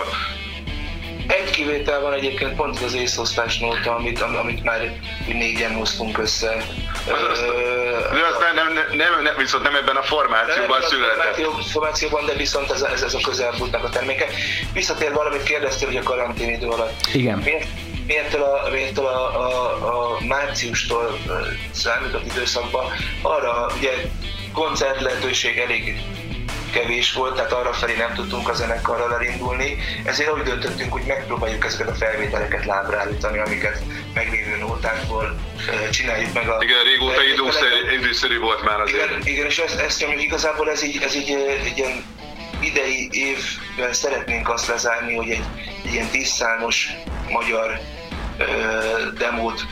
[1.28, 6.66] Egy kivétel van egyébként pont az észosztás nóta, amit, amit már négyen hoztunk össze.
[7.06, 7.40] Az, az,
[8.12, 11.66] de az nem, nem, nem, nem, viszont nem ebben a formációban nem született.
[11.72, 14.28] formációban, de viszont ez, ez, ez a közelmúltnak a terméke.
[14.74, 17.08] Visszatér valamit kérdeztél, hogy a karantén idő alatt.
[17.14, 17.38] Igen.
[17.38, 17.68] Miért,
[18.08, 21.18] miértől a, miértől a, a, a márciustól
[21.72, 22.86] számított időszakban
[23.22, 23.92] arra ugye
[24.54, 26.02] koncert lehetőség elég
[26.72, 31.66] kevés volt, tehát arra felé nem tudtunk a zenekarral elindulni, ezért úgy döntöttünk, hogy megpróbáljuk
[31.66, 33.82] ezeket a felvételeket lábra állítani, amiket
[34.14, 35.40] meglévő nótákból
[35.92, 36.58] csináljuk meg a...
[36.64, 39.10] Igen, régóta időszerű, időszerű volt már azért.
[39.10, 41.32] Igen, igen és ezt, ezt nyomjuk, igazából ez így, ez így
[41.64, 42.04] egy ilyen
[42.62, 45.44] idei évben szeretnénk azt lezárni, hogy egy,
[45.86, 46.90] egy ilyen tízszámos
[47.30, 47.80] magyar
[48.38, 48.44] ö,
[49.18, 49.66] demót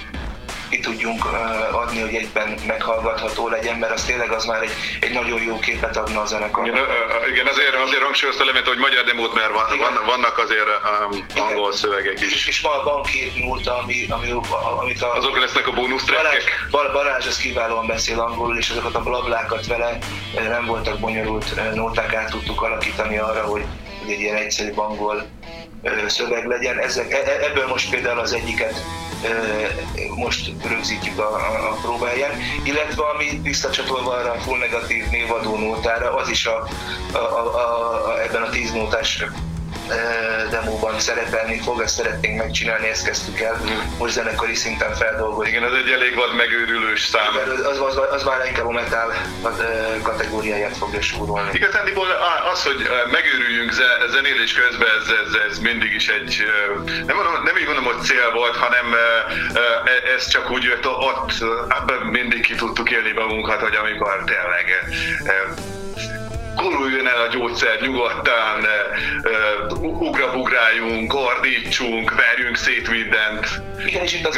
[0.70, 1.26] ki tudjunk
[1.72, 5.98] adni, hogy egyben meghallgatható legyen, mert az tényleg az már egy, egy nagyon jó képet
[5.98, 6.68] adna a zenekar.
[6.68, 6.86] Igen,
[7.32, 10.70] igen azért, azért hangsúlyozta Lemet, hogy magyar demót, mert van, van, vannak azért
[11.12, 12.34] um, angol szövegek is.
[12.34, 14.32] És, és van, van két múlta, ami, ami,
[14.80, 15.14] amit a...
[15.14, 16.44] Azok lesznek a bónusz trekkek?
[16.72, 19.98] Balázs, Balázs az kiválóan beszél angolul, és azokat a blablákat vele
[20.34, 23.66] nem voltak bonyolult nóták, át tudtuk alakítani arra, hogy,
[24.04, 25.28] hogy egy ilyen egyszerű angol
[26.08, 26.80] szöveg legyen.
[26.80, 28.84] Ezek, e, e, ebből most például az egyiket
[30.16, 31.36] most rögzítjük a,
[31.70, 32.32] a, próbáján,
[32.64, 36.68] illetve ami visszacsatolva arra a full negatív névadó nótára, az is a,
[37.12, 39.24] a, a, a, ebben a tíz nótás
[40.50, 43.62] demóban szerepelni fog, ezt szeretnénk megcsinálni, ezt kezdtük el
[43.98, 45.50] most zenekari szinten feldolgozni.
[45.52, 47.36] Igen, ez egy elég vad megőrülős szám.
[47.46, 49.14] Az, az, az, az már inkább a metal
[50.02, 51.50] kategóriáját fogja súrolni.
[51.54, 52.08] Igazándiból
[52.54, 53.72] az, hogy megőrüljünk
[54.10, 56.44] zenélés közben, ez, ez, ez mindig is egy,
[57.06, 58.96] nem, mondom, nem így mondom, hogy cél volt, hanem
[60.16, 61.32] ez csak úgy jött ott,
[61.68, 64.66] ebben mindig ki tudtuk élni magunkat, hogy amikor tényleg
[66.62, 68.60] guruljon el a gyógyszer nyugodtan,
[69.82, 73.62] ugrabugráljunk, ordítsunk, verjünk szét mindent.
[73.86, 74.38] Igen, és itt az...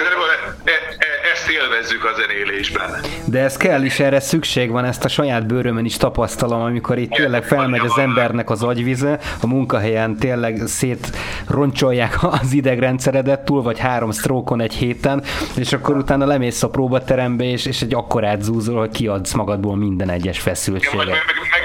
[0.64, 2.90] E, e, ezt élvezzük a zenélésben.
[3.26, 7.12] De ez kell is, erre szükség van, ezt a saját bőrömön is tapasztalom, amikor itt
[7.12, 14.12] tényleg felmegy az embernek az agyvize, a munkahelyen tényleg szétroncsolják az idegrendszeredet túl, vagy három
[14.12, 15.24] sztrókon egy héten,
[15.56, 20.10] és akkor utána lemész a próbaterembe, és, és egy akkorát zúzol, hogy kiadsz magadból minden
[20.10, 21.08] egyes feszültséget.
[21.08, 21.61] Ja, meg, meg, megvered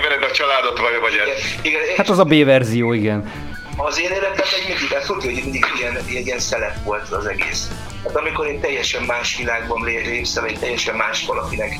[0.66, 1.62] a családot, vagy, vagy ez.
[1.62, 3.32] Igen, hát az a B verzió, igen.
[3.76, 7.70] Az én életemben egy mindig, hát tudja, hogy mindig ilyen, ilyen szelep volt az egész.
[8.04, 11.72] Hát amikor egy teljesen más világban lépsz egy teljesen más valakinek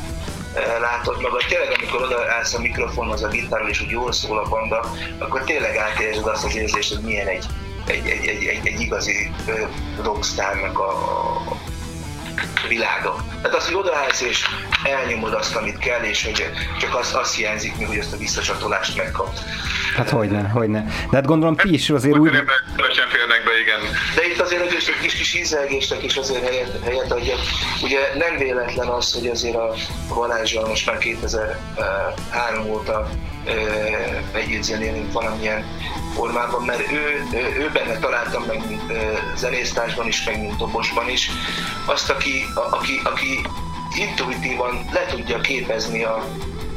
[0.80, 1.42] látod magad.
[1.48, 5.76] Tényleg, amikor odaállsz a mikrofonhoz, a gitárral, és úgy jól szól a banda, akkor tényleg
[5.76, 7.44] átérzed azt az érzést, hogy milyen egy,
[7.86, 9.30] egy, egy, egy, egy, egy igazi
[10.02, 11.56] rockstárnak a, a
[12.68, 13.24] világa.
[13.42, 14.44] Tehát az, hogy odaállsz és
[14.84, 18.96] elnyomod azt, amit kell, és hogy csak az, az hiányzik még, hogy ezt a visszacsatolást
[18.96, 19.40] megkapsz.
[19.96, 20.84] Hát hogyne, hogyne.
[21.10, 22.30] De hát gondolom ti is azért úgy...
[22.30, 23.80] Sem férnek be, igen.
[24.14, 27.34] De itt azért egy kis, kis ízelgésnek is azért helyet, helyet adja.
[27.82, 29.74] Ugye nem véletlen az, hogy azért a
[30.14, 33.08] Balázsral most már 2003 óta
[34.32, 35.64] együtt zenélünk valamilyen
[36.14, 37.26] formában, mert ő,
[37.58, 38.92] ő benne találtam meg, mint
[39.36, 41.30] zenésztársban is, meg mint dobosban is,
[41.84, 43.46] azt, aki, aki, aki
[43.96, 46.24] intuitívan le tudja képezni a,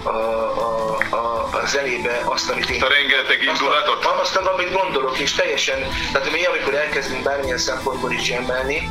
[0.03, 2.81] a, a, a, a zenébe azt, amit én...
[2.81, 4.05] A rengeteg indulatot?
[4.05, 5.79] Azt, azt, amit gondolok, és teljesen,
[6.11, 8.89] tehát mi amikor elkezdünk bármilyen szempontból is jammelni,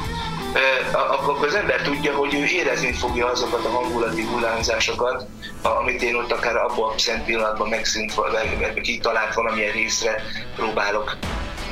[0.93, 5.27] akkor az ember tudja, hogy ő érezni fogja azokat a hangulati hullámzásokat,
[5.63, 10.23] amit én ott akár abban a szent pillanatban megszűnt, vagy kitalált valamilyen részre
[10.57, 11.17] próbálok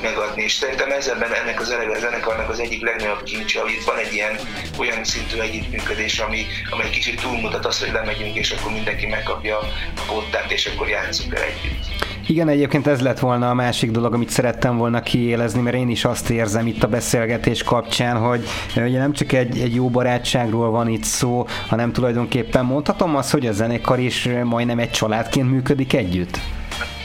[0.02, 0.42] megadni.
[0.42, 3.96] És szerintem ez ebben ennek az elege zenekarnak az egyik legnagyobb kincse, hogy itt van
[3.96, 4.38] egy ilyen
[4.78, 6.46] olyan szintű együttműködés, ami,
[6.82, 11.34] egy kicsit túlmutat azt, hogy lemegyünk, és akkor mindenki megkapja a pottát, és akkor játszunk
[11.34, 12.05] el együtt.
[12.28, 16.04] Igen, egyébként ez lett volna a másik dolog, amit szerettem volna kiélezni, mert én is
[16.04, 20.88] azt érzem itt a beszélgetés kapcsán, hogy ugye nem csak egy, egy jó barátságról van
[20.88, 26.38] itt szó, hanem tulajdonképpen mondhatom azt, hogy a zenekar is majdnem egy családként működik együtt.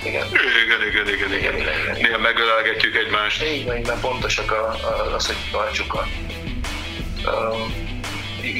[0.05, 0.26] Igen.
[0.28, 1.55] Igen, igen, igen, igen.
[1.57, 1.95] igen.
[2.01, 3.43] Néha megölelgetjük egymást.
[3.43, 6.07] Így van, így pontosak a, a, az, hogy tartsuk a,
[7.30, 7.55] a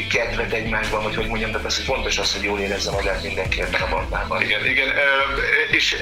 [0.10, 3.62] kedvet egymásban, vagy hogy mondjam, tehát az, hogy fontos az, hogy jól érezze magát mindenki
[3.62, 4.42] ebben a bandában.
[4.42, 4.88] Igen, igen,
[5.72, 5.96] és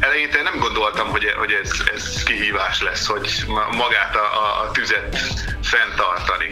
[0.00, 3.44] eleinte nem gondoltam, hogy, hogy ez, ez kihívás lesz, hogy
[3.76, 5.18] magát a, a tüzet
[5.62, 6.48] fenntartani.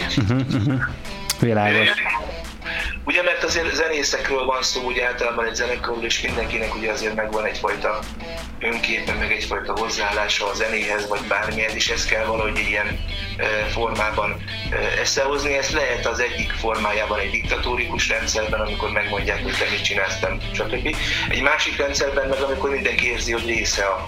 [1.40, 1.88] Világos.
[3.04, 7.44] Ugye, mert azért zenészekről van szó, ugye általában egy zenekarról, és mindenkinek ugye azért megvan
[7.44, 7.98] egyfajta
[8.60, 13.00] önképe, meg egyfajta hozzáállása a zenéhez, vagy bármilyen, és ezt kell valahogy ilyen
[13.72, 14.42] formában
[15.00, 15.56] összehozni.
[15.56, 20.18] Ez lehet az egyik formájában egy diktatórikus rendszerben, amikor megmondják, hogy te mit csinálsz,
[20.52, 20.96] stb.
[21.28, 24.04] Egy másik rendszerben meg, amikor mindenki érzi, hogy része a,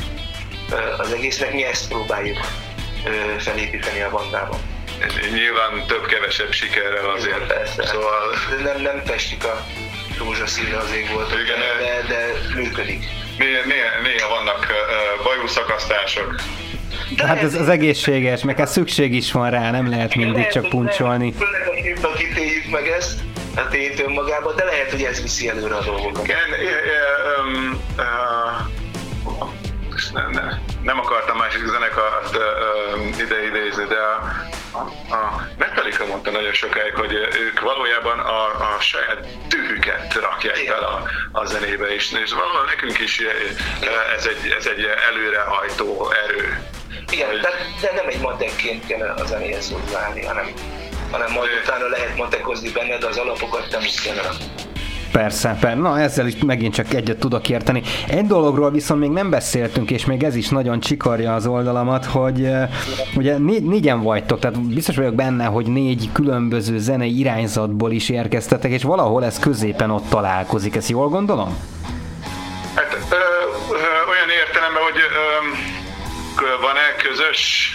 [0.98, 2.38] az egésznek, mi ezt próbáljuk
[3.38, 4.73] felépíteni a bandában.
[5.32, 7.36] Nyilván több-kevesebb sikerrel azért.
[7.36, 7.86] Igen, persze.
[7.86, 8.34] Szóval...
[8.62, 9.66] Nem, nem festjük a
[10.18, 13.04] rózsaszínre az ég volt, Igen, de, de működik.
[13.38, 14.66] Néha, néha, néha vannak
[15.22, 16.34] bajuszakasztások.
[17.16, 20.52] De hát ez az egészséges, meg hát szükség is van rá, nem lehet mindig lehet,
[20.52, 21.32] csak puncsolni.
[21.32, 21.68] Főleg
[22.02, 23.20] a kitéljük meg ezt,
[23.56, 26.24] a tényt önmagában, de lehet, hogy ez viszi előre a dolgokat.
[26.24, 26.38] Igen,
[30.12, 32.38] nem, nem, nem akartam másik zenekart
[33.20, 34.22] ide idézni, de a,
[35.10, 38.44] a Metallica mondta nagyon sokáig, hogy ők valójában a,
[38.74, 41.02] a saját dühüket rakják el a,
[41.32, 43.22] a zenébe is, és valahol nekünk is
[44.16, 46.62] ez egy, ez egy előrehajtó erő.
[47.10, 47.40] Igen, hogy...
[47.40, 47.50] de,
[47.80, 50.52] de nem egy matekként kell a zenéhez hozzáállni, hanem,
[51.10, 54.16] hanem majd utána lehet matekozni benne, de az alapokat nem is kell
[55.14, 55.74] Persze, persze.
[55.80, 57.82] Na ezzel is megint csak egyet tudok érteni.
[58.08, 62.48] Egy dologról viszont még nem beszéltünk, és még ez is nagyon csikarja az oldalamat, hogy
[63.16, 68.70] ugye négy, négyen vagytok, tehát biztos vagyok benne, hogy négy különböző zenei irányzatból is érkeztetek,
[68.70, 70.76] és valahol ez középen ott találkozik.
[70.76, 71.56] Ezt jól gondolom?
[72.74, 75.73] Hát ö, ö, olyan értelemben, hogy ö,
[76.60, 77.72] van-e közös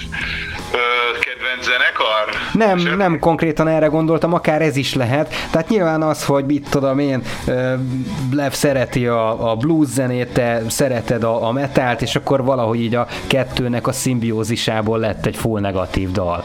[0.74, 2.30] ö, kedvenc zenekar?
[2.54, 2.98] Nem, Esetleg?
[2.98, 5.34] nem konkrétan erre gondoltam, akár ez is lehet.
[5.52, 7.24] Tehát nyilván az, hogy mit tudom én,
[8.32, 12.96] Lev szereti a, a blues zenét, te szereted a, a metált, és akkor valahogy így
[12.96, 16.44] a kettőnek a szimbiózisából lett egy full negatív dal.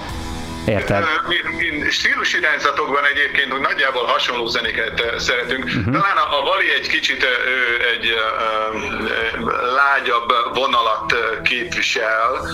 [0.66, 1.02] Érted?
[1.02, 5.64] Ö, mi- mi Stílus irányzatokban egyébként hogy nagyjából hasonló zenéket szeretünk.
[5.64, 5.84] Uh-huh.
[5.84, 12.48] Talán a, a Vali egy kicsit ő egy ö, lágyabb vonalat képvisel.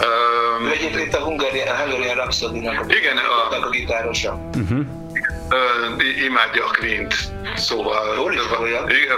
[0.00, 4.48] Ö, egyébként a Hungarian, a Hungarian Rhapsody-nak a, Igen, a- a, a gitárosa.
[5.48, 5.56] ö,
[5.98, 7.14] i- imádja a Clint,
[7.56, 8.16] szóval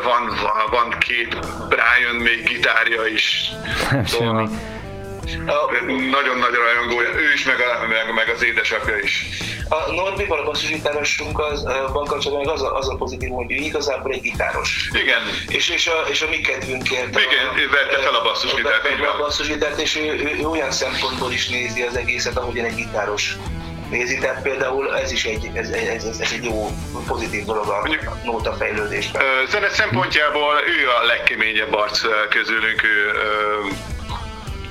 [0.03, 1.37] van, van, van két
[1.69, 3.51] Brian még gitárja is.
[3.91, 4.59] Nem Szóval semmi.
[5.47, 5.72] A,
[6.11, 9.27] nagyon nagy rajongója, ő is, meg, a, meg, meg az édesapja is.
[9.68, 11.62] a Norbival a basszusgitárosunk az,
[11.93, 14.89] van kapcsolatban az a, az a pozitív, hogy ő igazából egy gitáros.
[14.93, 17.09] Igen, És, és, a, és a mi kedvünkért.
[17.09, 20.47] Igen, a, ő vette fel a basszusgitárt, vette fel a basszusgitárt, és ő, ő, ő,
[20.47, 23.37] olyan szempontból is nézi az egészet, ahogyan egy gitáros
[23.91, 24.18] nézi.
[24.18, 26.70] Tehát például ez is egy, ez, ez, ez, ez egy jó,
[27.07, 29.22] pozitív dolog a Mondjuk- nóta fejlődésben.
[29.49, 33.12] Zene szempontjából ő a legkeményebb arc közülünk, ő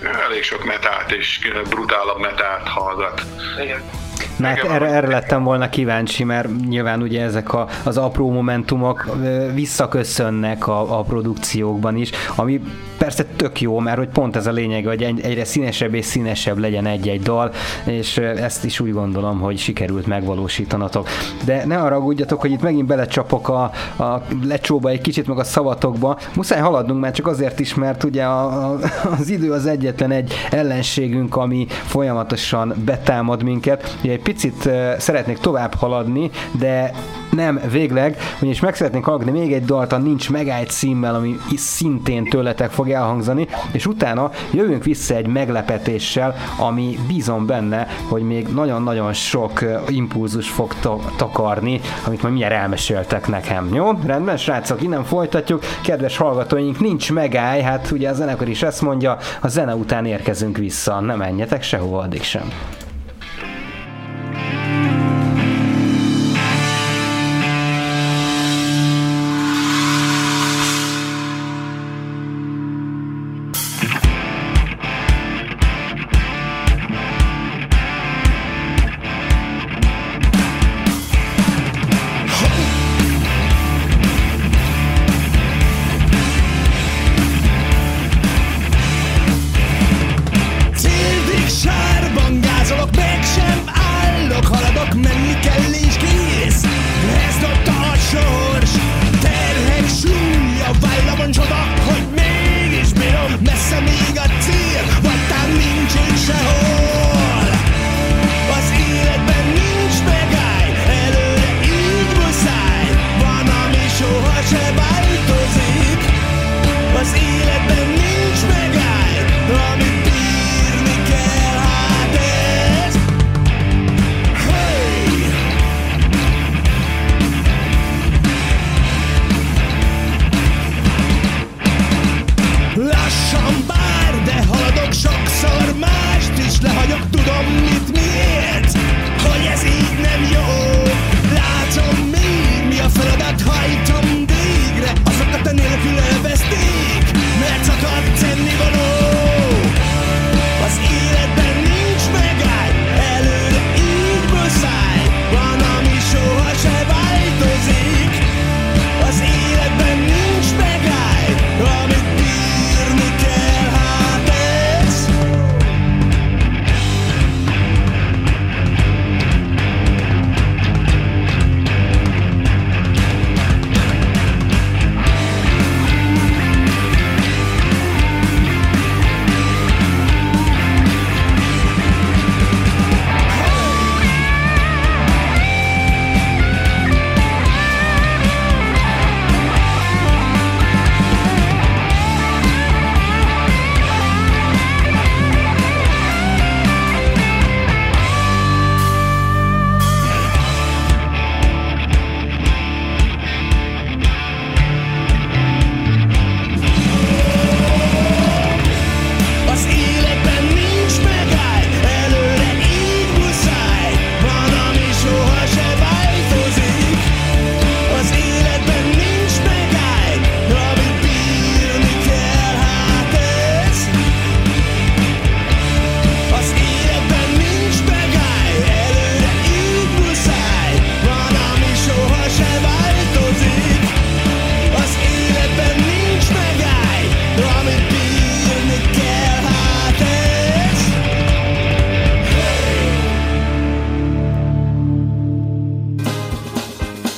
[0.04, 3.22] elég sok metált és brutálabb metált hallgat.
[3.62, 4.03] Igen.
[4.38, 9.10] Na hát erre, erre lettem volna kíváncsi, mert nyilván ugye ezek a, az apró momentumok
[9.54, 12.62] visszaköszönnek a, a produkciókban is, ami
[12.98, 16.58] persze tök jó, mert hogy pont ez a lényeg, hogy egy- egyre színesebb és színesebb
[16.58, 17.52] legyen egy-egy dal,
[17.86, 21.08] és ezt is úgy gondolom, hogy sikerült megvalósítanatok.
[21.46, 23.62] De ne arra aggódjatok, hogy itt megint belecsapok a,
[24.04, 26.18] a lecsóba egy kicsit, meg a szavatokba.
[26.36, 28.80] Muszáj haladnunk már csak azért is, mert ugye a, a,
[29.20, 33.98] az idő az egyetlen egy ellenségünk, ami folyamatosan betámad minket.
[34.04, 36.92] Ugye egy picit szeretnék tovább haladni, de
[37.30, 42.24] nem végleg, ugyanis meg szeretnénk hallgatni még egy dalt a Nincs megállj címmel, ami szintén
[42.24, 49.14] tőletek fog elhangzani, és utána jövünk vissza egy meglepetéssel, ami bízom benne, hogy még nagyon-nagyon
[49.14, 53.70] sok impulzus fog ta- takarni, amit majd mindjárt elmeséltek nekem.
[53.74, 53.92] Jó?
[54.06, 55.64] Rendben, srácok, innen folytatjuk.
[55.84, 60.58] Kedves hallgatóink, nincs megállj, hát ugye a zenekar is ezt mondja, a zene után érkezünk
[60.58, 62.52] vissza, ne menjetek sehova addig sem.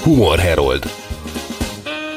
[0.05, 0.83] Humor Herold.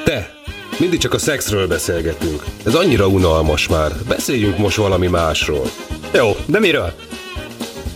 [0.05, 0.35] Te,
[0.79, 2.45] mindig csak a szexről beszélgetünk.
[2.67, 3.93] Ez annyira unalmas már.
[4.09, 5.71] Beszéljünk most valami másról.
[6.15, 6.93] Jó, de miről?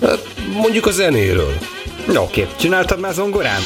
[0.03, 1.53] Hát, mondjuk a zenéről.
[2.17, 3.61] Oké, csináltad már zongorán?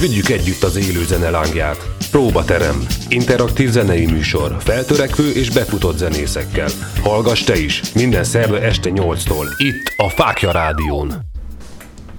[0.00, 1.86] Vigyük együtt az élő zene lángját.
[2.10, 2.86] Próbaterem.
[3.08, 4.56] Interaktív zenei műsor.
[4.58, 6.68] Feltörekvő és befutott zenészekkel.
[7.02, 7.82] Hallgass te is.
[7.94, 9.46] Minden szerve este 8-tól.
[9.56, 11.34] Itt a Fákja Rádión.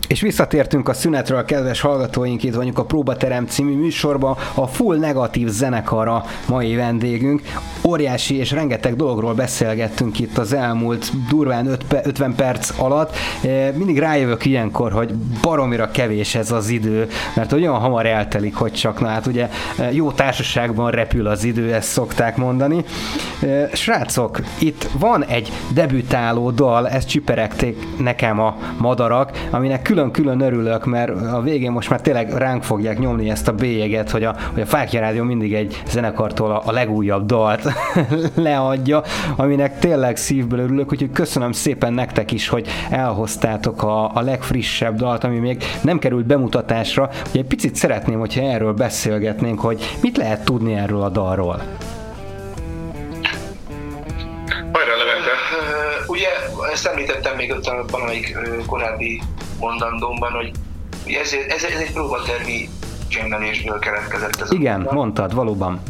[0.07, 5.47] És visszatértünk a szünetről, kedves hallgatóink, itt vagyunk a Próbaterem című műsorban, a Full Negatív
[5.47, 7.41] zenekara mai vendégünk.
[7.83, 13.15] Óriási és rengeteg dologról beszélgettünk itt az elmúlt durván 50 perc alatt.
[13.43, 18.71] E, mindig rájövök ilyenkor, hogy baromira kevés ez az idő, mert olyan hamar eltelik, hogy
[18.71, 22.83] csak, na hát ugye e, jó társaságban repül az idő, ezt szokták mondani.
[23.41, 30.41] E, srácok, itt van egy debütáló dal, ezt csiperegték nekem a madarak, aminek külön külön-külön
[30.41, 34.35] örülök, mert a végén most már tényleg ránk fogják nyomni ezt a bélyeget, hogy a,
[34.53, 37.67] hogy a Fákja Rádió mindig egy zenekartól a, a legújabb dalt
[38.35, 39.03] leadja,
[39.35, 45.23] aminek tényleg szívből örülök, úgyhogy köszönöm szépen nektek is, hogy elhoztátok a, a legfrissebb dalt,
[45.23, 47.09] ami még nem került bemutatásra.
[47.29, 51.61] Ugye egy picit szeretném, hogyha erről beszélgetnénk, hogy mit lehet tudni erről a dalról.
[56.07, 56.27] Ugye
[56.71, 59.21] ezt említettem még ott a valamelyik korábbi
[59.59, 60.51] mondandómban, hogy
[61.05, 62.69] ez, ez, ez egy próbatermi
[63.07, 64.41] dzsemmelésből keletkezett.
[64.41, 65.81] Ez Igen, a mondtad, valóban.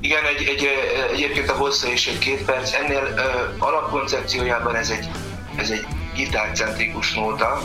[0.00, 0.68] Igen, egy, egy,
[1.12, 2.72] egyébként a hossza is egy két perc.
[2.72, 5.08] Ennél uh, alapkoncepciójában ez egy,
[5.56, 7.60] ez egy gitárcentrikus nóta,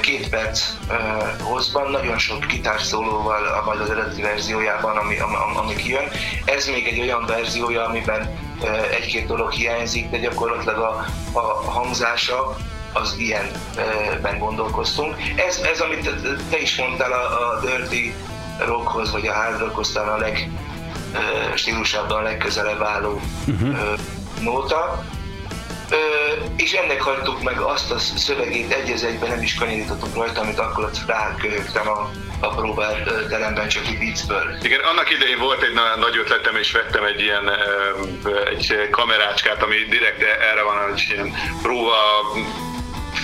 [0.00, 0.96] két perc uh,
[1.40, 6.04] hosszban, nagyon sok gitárszólóval, majd az eredeti verziójában, ami, ami, ami kijön.
[6.44, 12.56] Ez még egy olyan verziója, amiben uh, egy-két dolog hiányzik, de gyakorlatilag a, a hangzása
[13.00, 15.14] az ilyenben gondolkoztunk.
[15.36, 16.10] Ez, ez amit
[16.50, 18.14] te is mondtál, a, a Dirty
[18.66, 20.50] Rockhoz, vagy a Hard Rockhoz talán a leg
[21.54, 23.98] stílusában a legközelebb álló uh-huh.
[24.40, 25.04] nóta.
[25.90, 25.96] Ö,
[26.56, 30.58] és ennek hagytuk meg azt a szövegét egy az egyben, nem is kanyarítottuk rajta, amit
[30.58, 34.58] akkor ott ráköhögtem a, a próbálteremben csak egy viccből.
[34.62, 37.50] Igen, annak idején volt egy nagy ötletem, és vettem egy ilyen
[38.50, 41.94] egy kamerácskát, ami direkt erre van, egy ilyen próba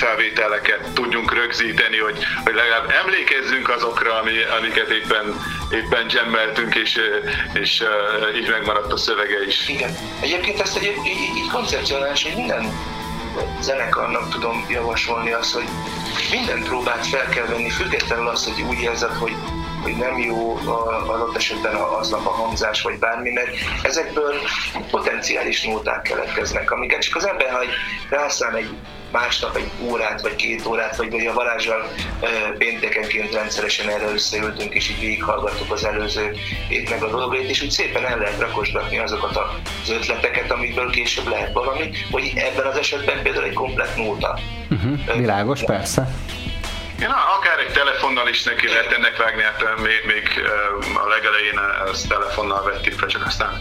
[0.02, 5.26] felvételeket tudjunk rögzíteni, hogy, hogy legalább emlékezzünk azokra, ami, amiket éppen,
[5.70, 7.00] éppen gemmeltünk, és,
[7.52, 9.68] és uh, így megmaradt a szövege is.
[9.68, 9.96] Igen.
[10.20, 12.72] Egyébként ezt egy, így, így koncepcionális, hogy minden
[13.60, 15.68] zenekarnak tudom javasolni azt, hogy
[16.30, 19.34] minden próbát fel kell venni, függetlenül az, hogy úgy érzed, hogy
[19.82, 20.56] hogy nem jó
[21.06, 23.50] adott esetben aznap a hangzás, vagy bármi, mert
[23.82, 24.34] ezekből
[24.90, 27.58] potenciális nóták keletkeznek, amiket csak az ember, ha
[28.08, 28.70] rászám egy
[29.12, 31.92] másnap egy órát, vagy két órát, vagy, vagy a varázsal
[32.58, 36.36] péntekenként rendszeresen erre összeültünk, és így végighallgattuk az előző
[36.68, 39.36] évnek a dolgait, és úgy szépen el lehet rakosgatni azokat
[39.82, 44.38] az ötleteket, amikből később lehet valami, hogy ebben az esetben például egy komplet nóta.
[44.70, 46.08] Uh-huh, világos, persze.
[46.98, 50.28] Ja, akár egy telefonnal is neki lehet ennek vágni, hát még, még
[51.04, 51.60] a legelején
[51.90, 53.58] ezt telefonnal vettük fel, csak aztán...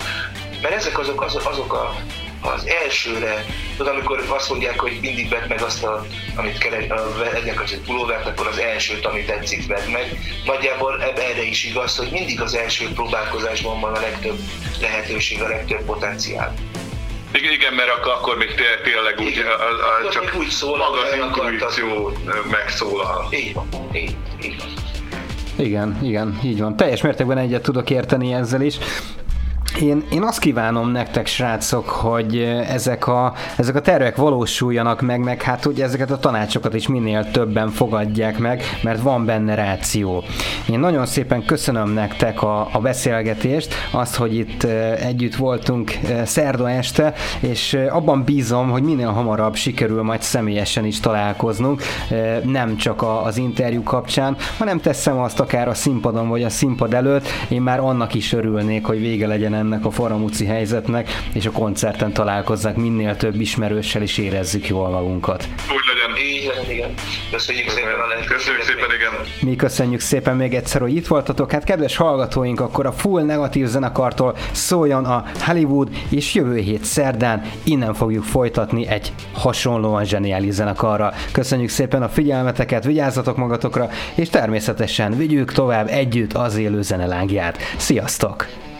[0.61, 1.95] Mert ezek azok, azok, azok a
[2.41, 3.45] az elsőre,
[3.77, 6.85] tudod, amikor azt mondják, hogy mindig vedd meg azt, a, amit keres,
[7.33, 10.19] ennek az egy pulóvert, akkor az elsőt, amit tetszik, vedd meg.
[10.45, 14.37] Nagyjából erre is igaz, hogy mindig az első próbálkozásban van a legtöbb
[14.81, 16.53] lehetőség, a legtöbb potenciál.
[17.33, 18.49] Igen, igen, mert akkor, még
[18.83, 22.11] tényleg úgy, igen, a, a, csak úgy szól, maga az intuíció
[22.51, 23.27] megszólal.
[23.31, 24.67] Így van, így, így van.
[25.55, 26.75] Igen, igen, így van.
[26.75, 28.77] Teljes mértékben egyet tudok érteni ezzel is.
[29.81, 35.41] Én, én azt kívánom nektek, srácok, hogy ezek a, ezek a tervek valósuljanak meg, meg
[35.41, 40.23] hát hogy ezeket a tanácsokat is minél többen fogadják meg, mert van benne ráció.
[40.69, 44.63] Én nagyon szépen köszönöm nektek a, a beszélgetést, azt, hogy itt
[44.99, 45.91] együtt voltunk
[46.23, 51.81] szerda este, és abban bízom, hogy minél hamarabb sikerül majd személyesen is találkoznunk,
[52.43, 57.27] nem csak az interjú kapcsán, hanem teszem azt akár a színpadon vagy a színpad előtt,
[57.49, 62.13] én már annak is örülnék, hogy vége legyen ennek a faramúci helyzetnek, és a koncerten
[62.13, 65.47] találkozzák minél több ismerőssel, és érezzük jól magunkat.
[65.47, 66.01] Úgy legyen.
[66.55, 66.93] Legyen, igen.
[67.31, 67.91] Köszönjük szépen.
[68.27, 69.27] Köszönjük szépen, igen.
[69.41, 71.51] Mi köszönjük szépen még egyszer, hogy itt voltatok.
[71.51, 77.51] Hát kedves hallgatóink, akkor a Full Negatív zenekartól szóljon a Hollywood, és jövő hét szerdán
[77.63, 81.13] innen fogjuk folytatni egy hasonlóan zseniális zenekarra.
[81.31, 87.57] Köszönjük szépen a figyelmeteket, vigyázzatok magatokra, és természetesen vigyük tovább együtt az élő zenelángját.
[87.77, 88.70] Sziasztok!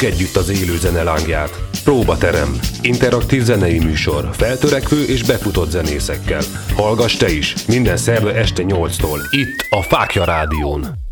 [0.00, 1.60] Vigyük együtt az élő zene lángját.
[1.84, 2.60] Próbaterem.
[2.82, 4.28] Interaktív zenei műsor.
[4.32, 6.40] Feltörekvő és befutott zenészekkel.
[6.76, 7.54] Hallgass te is.
[7.66, 9.18] Minden szerve este 8-tól.
[9.30, 11.00] Itt a Fákja Rádión.